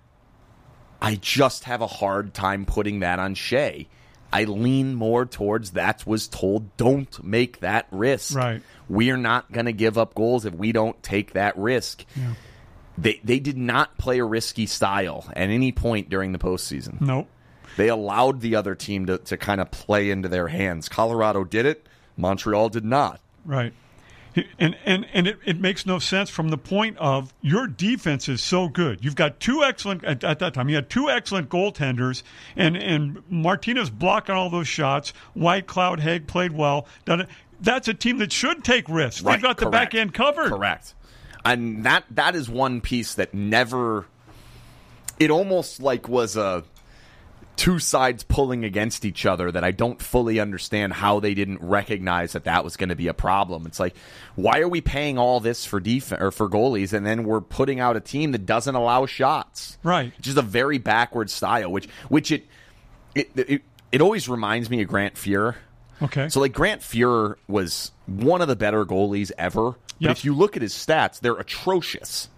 [1.01, 3.89] I just have a hard time putting that on Shea.
[4.33, 8.37] I lean more towards that was told don't make that risk.
[8.37, 8.63] Right.
[8.89, 12.05] We're not going to give up goals if we don't take that risk.
[12.99, 17.01] They they did not play a risky style at any point during the postseason.
[17.01, 17.29] Nope.
[17.77, 20.89] They allowed the other team to, to kind of play into their hands.
[20.89, 21.87] Colorado did it.
[22.17, 23.21] Montreal did not.
[23.45, 23.75] Right.
[24.59, 28.43] And and and it, it makes no sense from the point of your defense is
[28.43, 29.05] so good.
[29.05, 30.69] You've got two excellent at, at that time.
[30.69, 32.23] You had two excellent goaltenders,
[32.55, 35.13] and and Martinez blocking all those shots.
[35.35, 36.87] White Cloud Hague played well.
[37.61, 39.23] That's a team that should take risks.
[39.23, 40.49] Right, They've got the back end covered.
[40.49, 40.95] Correct.
[41.45, 44.07] And that that is one piece that never
[45.19, 46.65] it almost like was a
[47.57, 52.33] two sides pulling against each other that I don't fully understand how they didn't recognize
[52.33, 53.65] that that was going to be a problem.
[53.67, 53.97] It's like,
[54.35, 57.81] why are we paying all this for defense or for goalies, and then we're putting
[57.81, 59.79] out a team that doesn't allow shots?
[59.83, 60.13] Right.
[60.21, 62.47] Just a very backward style, which which it
[63.15, 65.55] it it, it always reminds me of Grant Fuhr.
[66.03, 66.29] Okay.
[66.29, 69.73] So like Grant Fuhr was one of the better goalies ever.
[69.73, 70.11] But Yep.
[70.11, 72.29] if you look at his stats, they're atrocious.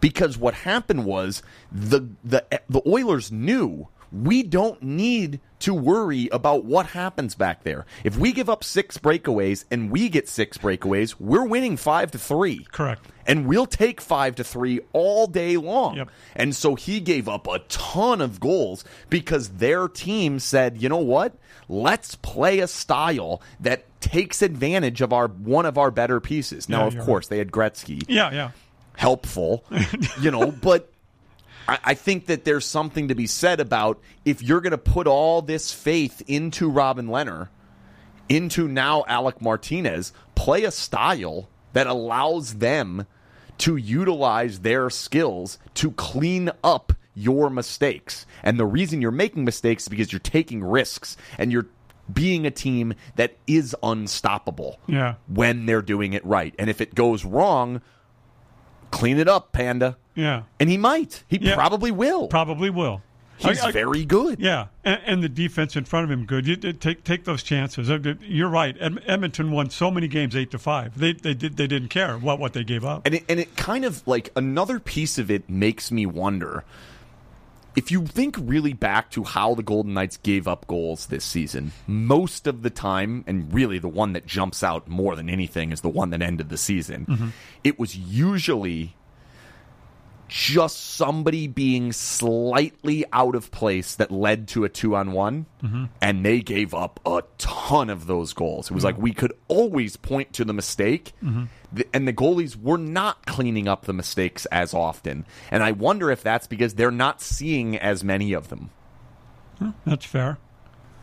[0.00, 6.64] Because what happened was the the the Oilers knew we don't need to worry about
[6.64, 7.84] what happens back there.
[8.02, 12.18] If we give up six breakaways and we get six breakaways, we're winning five to
[12.18, 12.66] three.
[12.72, 13.06] Correct.
[13.26, 15.96] And we'll take five to three all day long.
[15.96, 16.10] Yep.
[16.34, 20.96] And so he gave up a ton of goals because their team said, you know
[20.96, 21.34] what?
[21.68, 26.68] Let's play a style that takes advantage of our one of our better pieces.
[26.70, 28.50] Now, Yeah, of course, they had Gretzky Yeah, yeah.
[28.96, 29.64] helpful,
[30.20, 30.90] you know, but
[31.68, 35.06] I, I think that there's something to be said about if you're going to put
[35.06, 37.48] all this faith into Robin Lehner,
[38.28, 43.06] into now Alec Martinez, play a style that allows them
[43.58, 48.24] to utilize their skills to clean up your mistakes.
[48.42, 51.66] And the reason you're making mistakes is because you're taking risks and you're
[52.10, 55.14] being a team that is unstoppable Yeah.
[55.28, 56.54] when they're doing it right.
[56.58, 57.82] And if it goes wrong,
[58.90, 59.96] clean it up, Panda.
[60.14, 60.42] Yeah.
[60.58, 61.24] And he might.
[61.28, 61.54] He Yeah.
[61.54, 62.28] probably will.
[62.28, 63.02] Probably will.
[63.38, 64.38] He's I- I- very good.
[64.38, 66.46] Yeah, and, and the defense in front of him good.
[66.46, 67.88] You, take take those chances.
[67.90, 68.76] Uh, You're right.
[68.78, 70.98] Ed- Edmonton won so many games eight to five.
[70.98, 73.06] They they did they didn't care what what they gave up.
[73.06, 76.64] And it, and it kind of like another piece of it makes me wonder
[77.76, 81.72] if you think really back to how the Golden Knights gave up goals this season,
[81.86, 85.80] most of the time, and really the one that jumps out more than anything is
[85.80, 87.32] the one that ended the season,
[87.64, 88.96] it was usually
[90.30, 95.86] just somebody being slightly out of place that led to a two on one, mm-hmm.
[96.00, 98.70] and they gave up a ton of those goals.
[98.70, 99.02] It was like mm-hmm.
[99.02, 101.46] we could always point to the mistake, mm-hmm.
[101.74, 105.26] th- and the goalies were not cleaning up the mistakes as often.
[105.50, 108.70] And I wonder if that's because they're not seeing as many of them.
[109.84, 110.38] That's fair.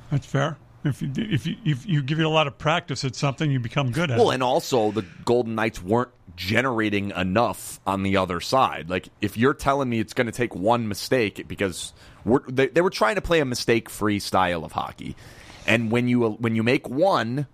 [0.09, 0.57] That's fair.
[0.85, 3.59] If you if you if you give it a lot of practice at something, you
[3.59, 4.35] become good at Well, it.
[4.35, 8.89] and also the Golden Knights weren't generating enough on the other side.
[8.89, 11.91] Like if you're telling me it's going to take one mistake because
[12.23, 15.17] we're, they, they were trying to play a mistake-free style of hockey,
[15.65, 17.47] and when you when you make one,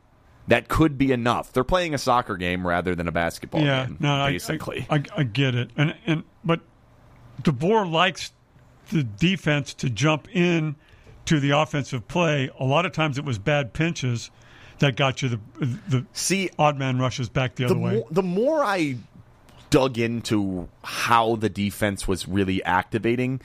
[0.47, 1.53] that could be enough.
[1.53, 4.85] They're playing a soccer game rather than a basketball yeah, game, no, basically.
[4.89, 6.59] I, I, I get it, and and but
[7.41, 8.33] DeBoer likes
[8.91, 10.75] the defense to jump in
[11.25, 12.51] to the offensive play.
[12.59, 14.29] A lot of times, it was bad pinches
[14.79, 15.39] that got you the
[15.87, 17.93] the See, odd man rushes back the other way.
[17.95, 18.97] more, the more I
[19.69, 23.41] dug into how the defense was really activating,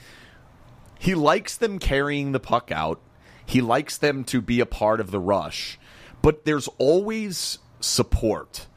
[0.99, 2.99] he likes them carrying the puck out.
[3.45, 5.79] He likes them to be a part of the rush,
[6.21, 8.67] but there's always support.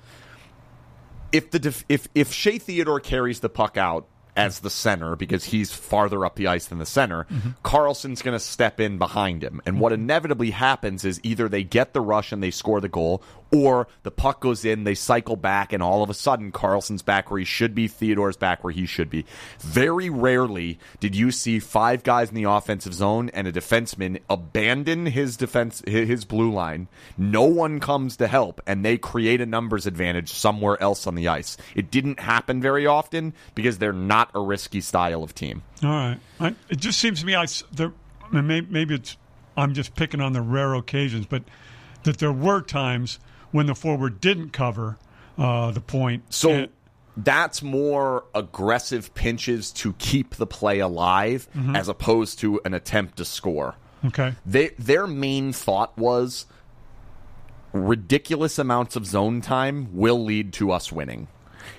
[1.31, 5.45] If the def- if if Shea Theodore carries the puck out as the center because
[5.45, 7.51] he's farther up the ice than the center, mm-hmm.
[7.65, 9.61] Karlsson's going to step in behind him.
[9.67, 10.03] And what mm-hmm.
[10.03, 14.11] inevitably happens is either they get the rush and they score the goal, or the
[14.11, 17.45] puck goes in, they cycle back, and all of a sudden Karlsson's back where he
[17.45, 19.27] should be, Theodore's back where he should be.
[19.61, 25.07] Very rarely did you see five guys in the offensive zone and a defenseman abandon
[25.07, 26.89] his defense his blue line.
[27.19, 31.29] No one comes to help and they create a numbers advantage somewhere else on the
[31.29, 31.57] ice.
[31.75, 35.63] It didn't happen very often because they're not a risky style of team.
[35.83, 36.19] All right.
[36.41, 37.93] I, it just seems to me I there,
[38.31, 39.17] maybe it's
[39.57, 41.43] I'm just picking on the rare occasions, but
[42.05, 43.19] that there were times
[43.53, 44.99] when the forward didn't cover
[45.39, 46.25] uh, the point.
[46.35, 46.69] So And-
[47.17, 53.25] that's more aggressive pinches to keep the play alive as opposed to an attempt to
[53.27, 53.75] score.
[54.07, 54.35] okay.
[54.47, 56.47] They, their main thought was
[57.73, 61.29] ridiculous amounts of zone time will lead to us winning.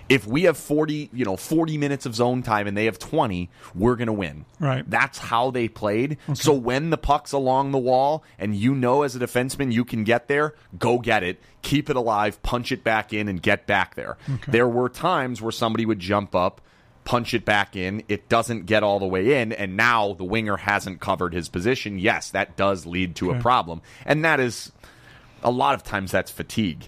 [0.10, 3.50] If we have 40, you know, 40 minutes of zone time and they have 20,
[3.76, 4.46] we're going to win.
[4.60, 4.90] Right.
[4.90, 6.18] That's how they played.
[6.34, 10.04] So when the puck's along the wall and you know as a defenseman you can
[10.04, 13.96] get there, go get it, keep it alive, punch it back in and get back
[13.96, 14.18] there.
[14.48, 16.62] There were times where somebody would jump up,
[17.06, 20.58] punch it back in, it doesn't get all the way in and now the winger
[20.58, 22.00] hasn't covered his position.
[22.00, 23.82] Yes, that does lead to a problem.
[24.06, 24.72] And that is
[25.44, 26.88] a lot of times that's fatigue.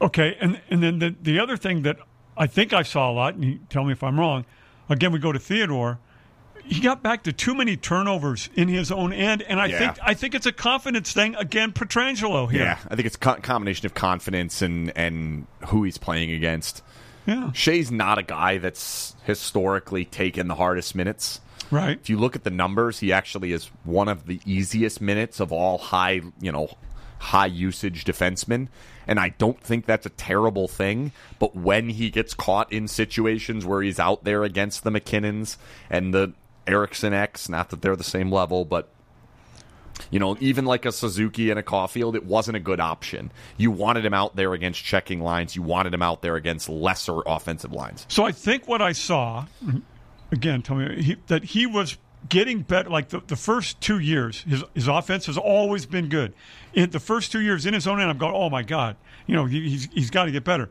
[0.00, 1.96] Okay, and and then the the other thing that
[2.36, 4.44] I think I saw a lot, and you tell me if I'm wrong.
[4.88, 5.98] Again, we go to Theodore.
[6.64, 9.78] He got back to too many turnovers in his own end, and I Yeah.
[9.78, 11.34] think I think it's a confidence thing.
[11.36, 12.62] Again, Pietrangelo here.
[12.64, 16.82] Yeah, I think it's a co- combination of confidence and and who he's playing against.
[17.24, 17.50] Yeah.
[17.52, 21.40] Shea's not a guy that's historically taken the hardest minutes.
[21.70, 21.98] Right.
[22.00, 25.50] If you look at the numbers, he actually is one of the easiest minutes of
[25.52, 26.68] all high, you know,
[27.18, 28.68] high usage defensemen.
[29.06, 31.12] And I don't think that's a terrible thing.
[31.38, 35.56] But when he gets caught in situations where he's out there against the MacKinnons
[35.88, 36.32] and the
[36.66, 38.88] Eriksson Eks, not that they're the same level, but
[40.10, 43.32] you know, even like a Suzuki and a Caulfield, it wasn't a good option.
[43.56, 45.56] You wanted him out there against checking lines.
[45.56, 48.04] You wanted him out there against lesser offensive lines.
[48.08, 49.46] So I think what I saw,
[50.30, 51.96] again, tell me he, that he was
[52.28, 52.90] getting better.
[52.90, 56.34] Like the, the first two years, his his offense has always been good.
[56.74, 58.96] In the first two years in his own end, I'm going, oh my god,
[59.26, 60.70] you know, he, he's he's got to get better.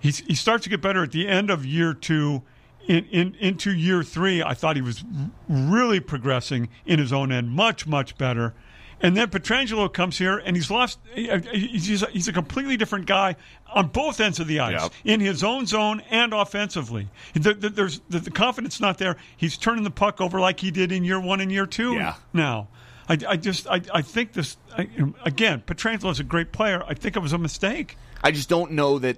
[0.00, 2.42] He's, he starts to get better at the end of year two.
[2.88, 5.04] In, in into year three, I thought he was
[5.48, 8.54] really progressing in his own end, much much better.
[9.02, 11.00] And then Pietrangelo comes here, and he's lost.
[11.16, 13.34] Uh, he's, he's a completely different guy
[13.74, 14.92] on both ends of the ice, Yep.
[15.04, 17.08] in his own zone and offensively.
[17.34, 19.16] The, the, there's the, the confidence not there.
[19.36, 21.94] He's turning the puck over like he did in year one and year two.
[21.94, 22.14] Yeah.
[22.32, 22.68] Now,
[23.08, 24.88] I, I just I, I think this I,
[25.24, 25.62] again.
[25.66, 26.84] Pietrangelo is a great player.
[26.86, 27.96] I think it was a mistake.
[28.22, 29.16] I just don't know that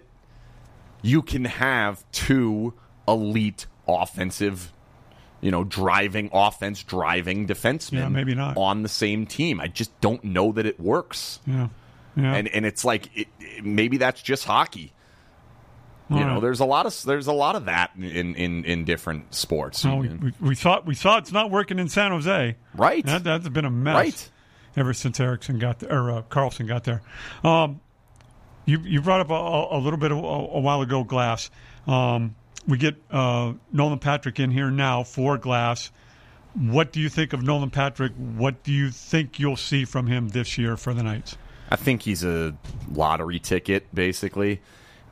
[1.03, 2.73] you can have two
[3.07, 4.73] elite offensive,
[5.45, 8.57] you know, driving offense, driving defensemen Yeah, maybe not.
[8.57, 9.61] on the same team.
[9.61, 11.39] I just don't know that it works.
[11.47, 11.69] Yeah.
[12.17, 12.35] Yeah.
[12.35, 14.93] And and it's like it, it- maybe that's just hockey.
[16.11, 16.41] You All know, right.
[16.43, 19.85] there's a lot of there's a lot of that in in, in different sports.
[19.85, 22.57] No, we, we, we thought we thought it's not working in San Jose.
[22.75, 23.05] Right.
[23.05, 23.95] That, that's been a mess.
[23.95, 24.31] Right.
[24.77, 27.01] Ever since Erickson got there, or uh, Karlsson got there.
[27.43, 27.81] Um,
[28.67, 31.51] you you brought up a, a, a little bit a, a while ago, Glass.
[31.87, 32.35] Um,
[32.67, 35.91] we get uh, Nolan Patrick in here now for Glass.
[36.55, 38.13] What do you think of Nolan Patrick?
[38.13, 41.37] What do you think you'll see from him this year for the Knights?
[41.71, 42.57] I think he's a
[42.93, 44.61] lottery ticket, basically.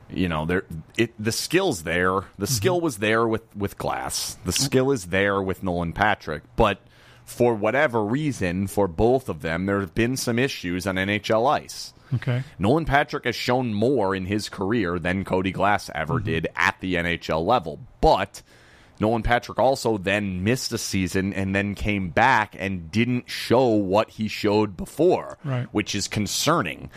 [0.09, 0.65] You know, there
[0.97, 2.21] it the skill's there.
[2.37, 4.37] The skill was there with with Glass.
[4.45, 6.79] The skill is there with Nolan Patrick, but
[7.25, 11.92] for whatever reason, for both of them, there have been some issues on NHL ice.
[12.13, 12.43] Okay.
[12.59, 16.25] Nolan Patrick has shown more in his career than Cody Glass ever mm-hmm.
[16.25, 17.79] did at the NHL level.
[18.01, 18.41] But
[18.99, 24.11] Nolan Patrick also then missed a season and then came back and didn't show what
[24.11, 25.67] he showed before, Right.
[25.71, 26.89] which is concerning.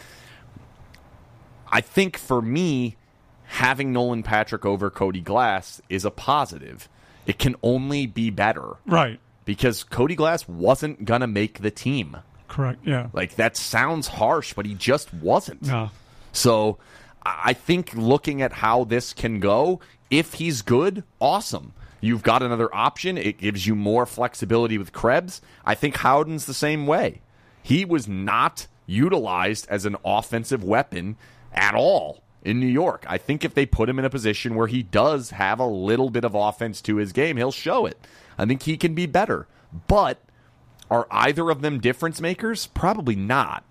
[1.71, 2.97] I think for me,
[3.45, 6.89] having Nolan Patrick over Cody Glass is a positive.
[7.27, 9.19] It can only be better Right.
[9.45, 12.19] because Cody Glass wasn't going to make the team.
[12.49, 12.81] Correct.
[12.85, 13.09] Yeah.
[13.13, 15.63] Like that sounds harsh, but he just wasn't.
[15.63, 15.91] No.
[16.33, 16.79] So
[17.25, 19.81] I I think looking at how this can go,
[20.11, 21.73] if he's good, awesome.
[22.01, 23.19] You've got another option.
[23.19, 25.41] It gives you more flexibility with Krebs.
[25.65, 27.21] I think Howden's the same way.
[27.63, 31.17] He was not utilized as an offensive weapon
[31.53, 33.05] at all in New York.
[33.09, 36.11] I think if they put him in a position where he does have a little
[36.11, 37.99] bit of offense to his game, he'll show it.
[38.39, 39.49] I think he can be better.
[39.89, 40.21] But
[40.91, 42.67] are either of them difference makers?
[42.67, 43.65] Probably not.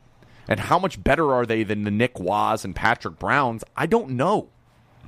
[0.47, 3.63] And how much better are they than the Nick Waz and Patrick Browns?
[3.76, 4.49] I don't know.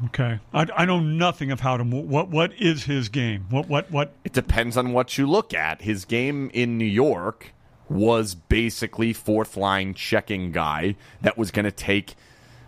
[0.05, 0.39] Okay.
[0.53, 1.89] I, I know nothing of Howden.
[1.89, 3.45] What what is his game?
[3.49, 4.13] What what what?
[4.23, 5.81] It depends on what you look at.
[5.81, 7.53] His game in New York
[7.89, 12.15] was basically fourth line checking guy that was going to take,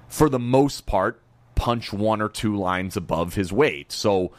[0.08, 1.22] for the most part,
[1.56, 3.92] punch one or two lines above his weight.
[3.92, 4.32] So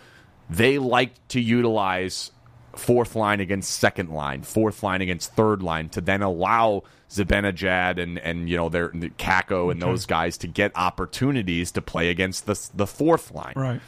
[0.48, 2.32] they like to utilize
[2.76, 8.18] fourth line against second line, fourth line against third line to then allow Zibanejad and
[8.18, 12.68] and you know their Kakko and those guys to get opportunities to play against the
[12.74, 13.54] the fourth line.
[13.56, 13.80] Right.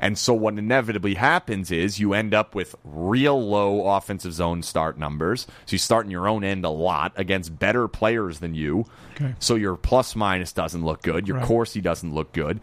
[0.00, 4.98] And so what inevitably happens is you end up with real low offensive zone start
[4.98, 5.46] numbers.
[5.66, 8.86] So you start in your own end a lot against better players than you.
[9.14, 9.34] Okay.
[9.38, 11.28] So your plus minus doesn't look good.
[11.28, 11.46] Your Right.
[11.46, 12.60] Corsi doesn't look good.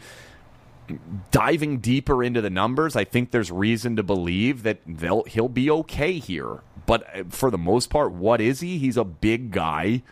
[1.31, 5.69] Diving deeper into the numbers, I think there's reason to believe that they'll he'll be
[5.69, 6.61] okay here.
[6.85, 8.77] But uh, for the most part, what is he?
[8.77, 10.03] He's a big guy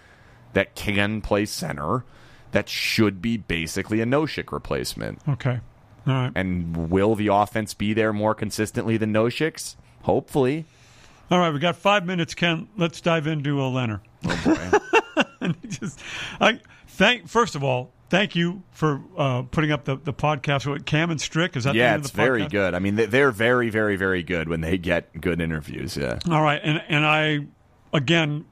[0.54, 2.04] that can play center.
[2.52, 5.20] That should be basically a Nosek replacement.
[5.28, 5.60] Okay.
[6.08, 6.32] All right.
[6.36, 9.76] And will the offense be there more consistently than Noseks?
[10.04, 10.66] Hopefully.
[11.30, 11.54] All right.
[11.54, 12.68] We got five minutes, Ken.
[12.76, 14.02] Let's dive into a Lehner.
[14.26, 14.80] Oh boy.
[15.70, 16.00] Just,
[16.40, 20.86] I thank first of all, thank you for uh, putting up the, the podcast with
[20.86, 21.56] Cam and Strick.
[21.56, 22.74] Is that the yeah, it's very good.
[22.74, 25.96] I mean, they- they're very, very, very good when they get good interviews.
[25.98, 26.20] Yeah.
[26.30, 27.40] All right, and and I
[27.94, 28.46] again,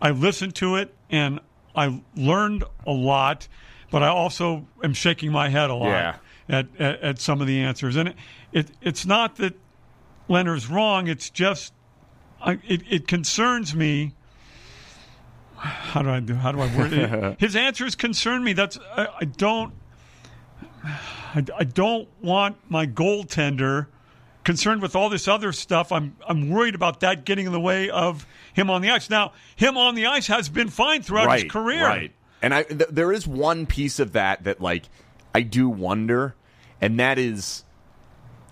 [0.00, 1.40] I listened to it and
[1.74, 3.48] I learned a lot,
[3.90, 6.16] but I also am shaking my head a lot Yeah.
[6.48, 8.16] at, at at some of the answers, and it,
[8.52, 9.54] it it's not that
[10.28, 11.08] Lehner's wrong.
[11.08, 11.72] It's just
[12.40, 14.14] I, it it concerns me.
[15.62, 16.34] How do I do?
[16.34, 17.36] How do I word it?
[17.40, 18.52] His answers concern me.
[18.52, 19.72] That's I, I don't.
[20.84, 23.86] I, I don't want my goaltender
[24.42, 25.92] concerned with all this other stuff.
[25.92, 29.08] I'm I'm worried about that getting in the way of him on the ice.
[29.08, 31.84] Now, him on the ice has been fine throughout right, his career.
[31.84, 32.12] Right.
[32.40, 34.84] And I th- there is one piece of that that like
[35.32, 36.34] I do wonder,
[36.80, 37.62] and that is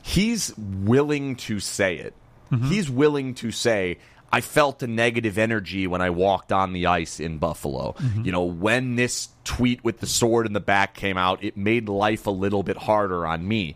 [0.02, 2.14] he's willing to say it.
[2.52, 2.66] Mm-hmm.
[2.66, 3.98] He's willing to say,
[4.32, 7.94] I felt a negative energy when I walked on the ice in Buffalo.
[7.98, 8.24] Mm-hmm.
[8.24, 11.88] You know, when this tweet with the sword in the back came out, it made
[11.88, 13.74] life a little bit harder on me.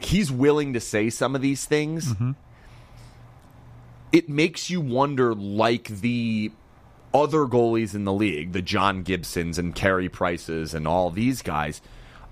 [0.00, 2.12] He's willing to say some of these things.
[2.12, 2.32] Mm-hmm.
[4.12, 6.52] It makes you wonder, like the
[7.14, 11.80] other goalies in the league, the John Gibsons and Carey Prices and all these guys,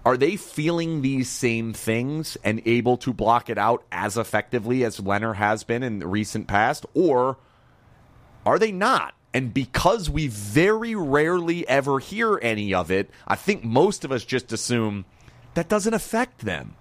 [0.05, 5.01] are they feeling these same things and able to block it out as effectively as
[5.01, 6.87] Lehner has been in the recent past?
[6.95, 7.37] Or
[8.47, 9.15] are they not?
[9.33, 14.25] And because we very rarely ever hear any of it, I think most of us
[14.25, 15.05] just assume
[15.55, 16.75] that doesn't affect them.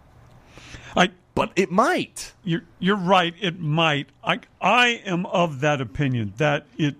[0.95, 2.33] I But it might.
[2.43, 3.33] you're you're right.
[3.39, 4.09] It might.
[4.23, 6.95] I I am of that opinion that it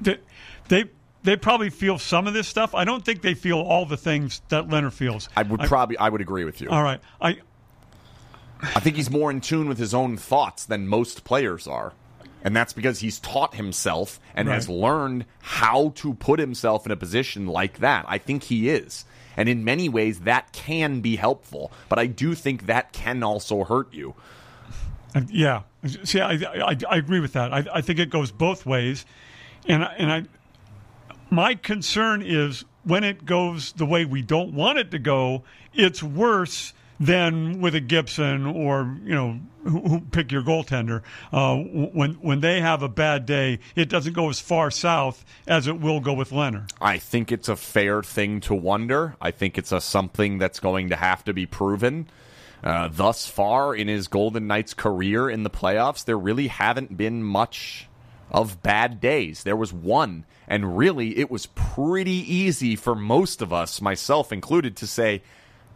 [0.00, 0.20] that
[0.68, 0.84] they
[1.22, 2.74] they probably feel some of this stuff.
[2.74, 5.28] I don't think they feel all the things that Lehner feels.
[5.36, 6.68] I would probably I would agree with you.
[6.70, 7.00] All right.
[7.20, 7.38] I
[8.62, 11.92] I think he's more in tune with his own thoughts than most players are.
[12.44, 16.96] And that's because he's taught himself and has learned how to put himself in a
[16.96, 18.04] position like that.
[18.08, 19.04] I think he is.
[19.36, 21.70] And in many ways, that can be helpful.
[21.88, 24.14] But I do think that can also hurt you.
[25.28, 25.62] Yeah.
[26.04, 27.52] See, I, I, I agree with that.
[27.52, 29.04] I, I think it goes both ways,
[29.68, 30.24] and I- and I,
[31.32, 36.02] my concern is when it goes the way we don't want it to go, it's
[36.02, 41.02] worse than with a Gibson or you know who, who pick your goaltender.
[41.32, 45.66] Uh, when when they have a bad day, it doesn't go as far south as
[45.66, 46.70] it will go with Lehner.
[46.80, 49.16] I think it's a fair thing to wonder.
[49.20, 52.08] I think it's a something that's going to have to be proven.
[52.62, 57.22] Uh, thus far in his Golden Knights career in the playoffs, there really haven't been
[57.24, 57.88] much
[58.32, 59.44] of bad days.
[59.44, 64.76] There was one, and really it was pretty easy for most of us, myself included,
[64.78, 65.22] to say,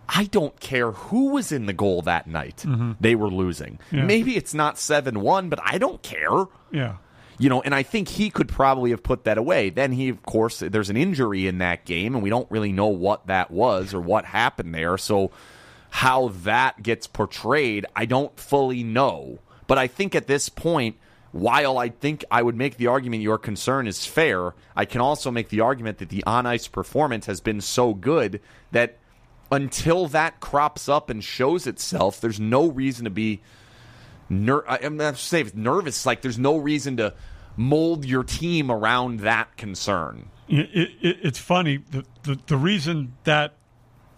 [0.08, 2.64] I don't care who was in the goal that night.
[2.66, 2.92] Mm-hmm.
[3.00, 3.78] They were losing.
[3.90, 4.04] Yeah.
[4.04, 6.46] Maybe it's not 7 1, but I don't care.
[6.70, 6.96] Yeah.
[7.38, 9.68] You know, and I think he could probably have put that away.
[9.68, 12.86] Then he, of course, there's an injury in that game, and we don't really know
[12.86, 14.96] what that was or what happened there.
[14.96, 15.30] So,
[15.90, 19.40] how that gets portrayed, I don't fully know.
[19.66, 20.96] But I think at this point,
[21.36, 25.30] while I think I would make the argument your concern is fair, I can also
[25.30, 28.40] make the argument that the on ice performance has been so good
[28.72, 28.98] that
[29.52, 33.40] until that crops up and shows itself, there's no reason to be
[34.28, 36.06] ner- I'm not nervous.
[36.06, 37.14] Like there's no reason to
[37.56, 40.30] mold your team around that concern.
[40.48, 41.78] It, it, it's funny.
[41.78, 43.54] The, the the reason that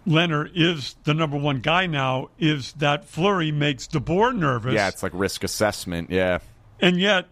[0.07, 4.73] Lehner is the number one guy now is that Fleury makes DeBoer nervous.
[4.73, 6.09] Yeah, it's like risk assessment.
[6.11, 6.39] Yeah,
[6.81, 7.27] and yet,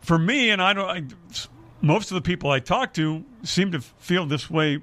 [0.00, 0.88] for me, and I don't.
[0.88, 1.02] I,
[1.80, 4.80] most of the people I talk to seem to feel this way.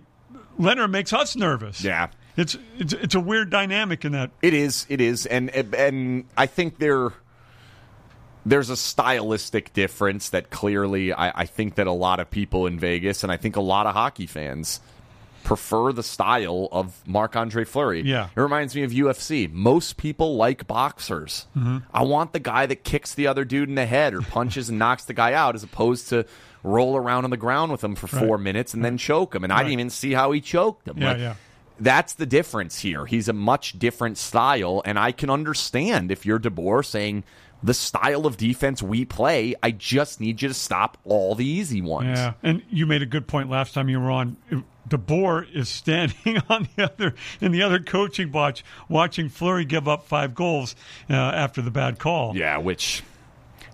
[0.60, 1.84] Lehner makes us nervous.
[1.84, 2.08] yeah.
[2.38, 4.32] It's it's it's a weird dynamic in that.
[4.42, 4.86] It is.
[4.90, 7.14] It is, and and I think there
[8.46, 12.78] there's a stylistic difference that clearly I, I think that a lot of people in
[12.78, 14.82] Vegas and I think a lot of hockey fans
[15.46, 18.02] prefer the style of Marc Andre Fleury.
[18.02, 18.28] Yeah.
[18.36, 19.50] It reminds me of UFC.
[19.50, 21.48] Most people like boxers.
[21.56, 21.78] Mm-hmm.
[21.94, 24.78] I want the guy that kicks the other dude in the head or punches and
[24.78, 26.26] knocks the guy out as opposed to
[26.64, 28.44] roll around on the ground with him for four Right.
[28.44, 29.44] minutes and then choke him.
[29.44, 30.98] And I didn't even see how he choked him.
[30.98, 31.36] Yeah, Like, yeah.
[31.80, 33.06] that's the difference here.
[33.06, 37.24] He's a much different style, and I can understand if you're DeBoer saying
[37.66, 41.82] the style of defense we play, I just need you to stop all the easy
[41.82, 42.18] ones.
[42.20, 44.38] Yeah, and you made a good point last time you were on.
[44.88, 50.06] DeBoer is standing on the other in the other coaching box, watching Fleury give up
[50.08, 50.76] five goals
[51.10, 52.38] uh, after the bad call.
[52.38, 53.02] Yeah, which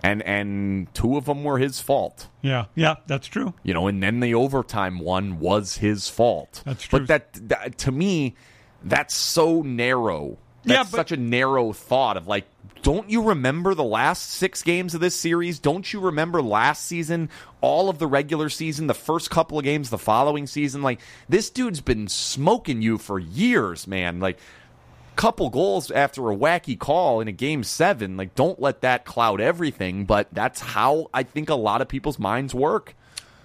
[0.02, 2.28] and and two of them were his fault.
[2.42, 3.54] yeah, yeah, that's true.
[3.64, 6.64] You know, and then the overtime one was his fault.
[6.66, 7.00] That's true.
[7.00, 8.36] But that, that to me,
[8.84, 10.38] that's so narrow.
[10.64, 12.46] That's Yeah, but- such a narrow thought of like,
[12.82, 15.60] don't you remember the last six games of this series?
[15.60, 17.30] Don't you remember last season,
[17.62, 20.82] all of the regular season, the first couple of games the following season?
[20.82, 24.20] Like, this dude's been smoking you for years, man.
[24.20, 28.18] Like, a couple goals after a wacky call in a game seven.
[28.18, 30.06] Like, don't let that cloud everything.
[30.06, 32.96] But that's how I think a lot of people's minds work.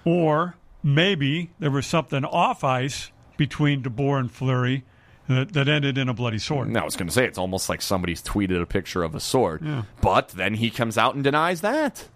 [0.05, 4.85] Or maybe there was something off ice between DeBoer and Fleury
[5.29, 6.69] that, that ended in a bloody sword.
[6.69, 9.21] No, I was going to say it's almost like somebody's tweeted a picture of a
[9.21, 9.63] sword,
[10.01, 12.07] but then he comes out and denies that.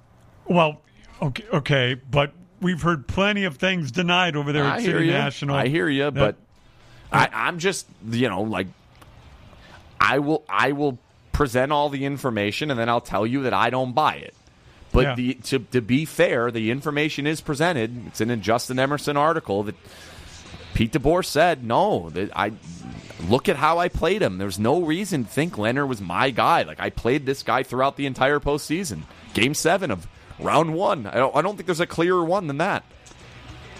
[0.47, 0.81] Well,
[1.21, 5.13] okay, okay, but we've heard plenty of things denied over there I hear City you.
[5.13, 5.57] National.
[5.57, 6.37] I hear you, that- but
[7.13, 8.69] I, I'm just, you know, like
[10.01, 10.99] I will, I will
[11.33, 14.35] present all the information, and then I'll tell you that I don't buy it.
[14.93, 15.15] But Yeah.
[15.15, 18.07] the, to to be fair, the information is presented.
[18.09, 19.77] It's in a Justin Emerson article that
[20.81, 22.53] Pete DeBoer said, no, I
[23.29, 24.39] look at how I played him.
[24.39, 26.63] There's no reason to think Lehner was my guy.
[26.63, 29.03] Like I played this guy throughout the entire postseason.
[29.35, 30.09] Game seven of
[30.39, 31.07] round one.
[31.07, 32.85] I don't, I don't think there's a clearer one than that.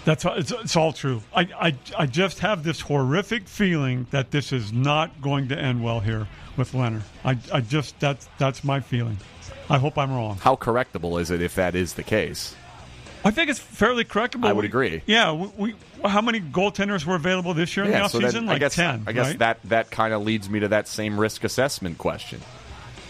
[0.05, 1.23] That's it's, it's all true.
[1.35, 5.83] I, I I just have this horrific feeling that this is not going to end
[5.83, 7.01] well here with Lehner.
[7.25, 9.17] I, I just that's that's my feeling.
[9.71, 10.37] I hope I'm wrong.
[10.37, 12.55] How correctable is it if that is the case?
[13.23, 14.45] I think it's fairly correctable.
[14.47, 15.01] I would We- agree.
[15.05, 15.75] Yeah, we, we
[16.09, 18.31] how many goaltenders were available this year in the so offseason?
[18.33, 19.03] then like I guess, ten.
[19.05, 19.39] I guess right?
[19.39, 22.41] that that kind of leads me to that same risk assessment question.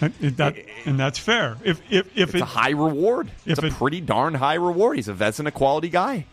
[0.01, 0.55] Uh, and, and that
[0.85, 1.57] and that's fair.
[1.63, 3.31] If if if It's it, a high reward.
[3.45, 4.97] It's a it- pretty darn high reward.
[4.97, 6.25] He's a Vezina quality guy.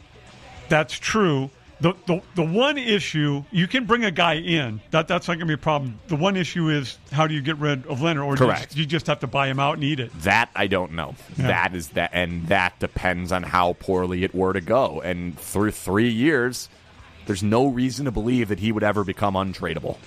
[0.69, 1.51] that's true.
[1.81, 5.41] The, the the one issue you can bring a guy in that that's not going
[5.41, 6.01] to be a problem.
[6.09, 8.65] The one issue is how do you get rid of Lehner, or do you Correct.
[8.71, 10.11] just- you just have to buy him out and eat it.
[10.23, 11.15] That I don't know.
[11.37, 11.47] Yeah.
[11.47, 15.01] That is that, and that depends on how poorly it were to go.
[15.03, 16.69] And through three years,
[17.27, 19.99] there's no reason to believe that he would ever become untradeable.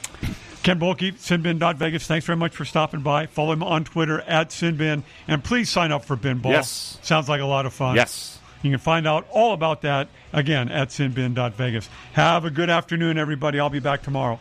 [0.64, 3.26] Ken Boehlke, Sinbin.Vegas, thanks very much for stopping by.
[3.28, 6.52] Follow him on Twitter at Sinbin, and please sign up for Bin Ball.
[6.52, 7.00] Yes.
[7.02, 7.96] Sounds like a lot of fun.
[7.96, 8.38] Yes.
[8.62, 11.90] You can find out all about that, again, at sinbin.vegas.
[12.14, 13.60] Have a good afternoon, everybody.
[13.60, 14.40] I'll be back tomorrow.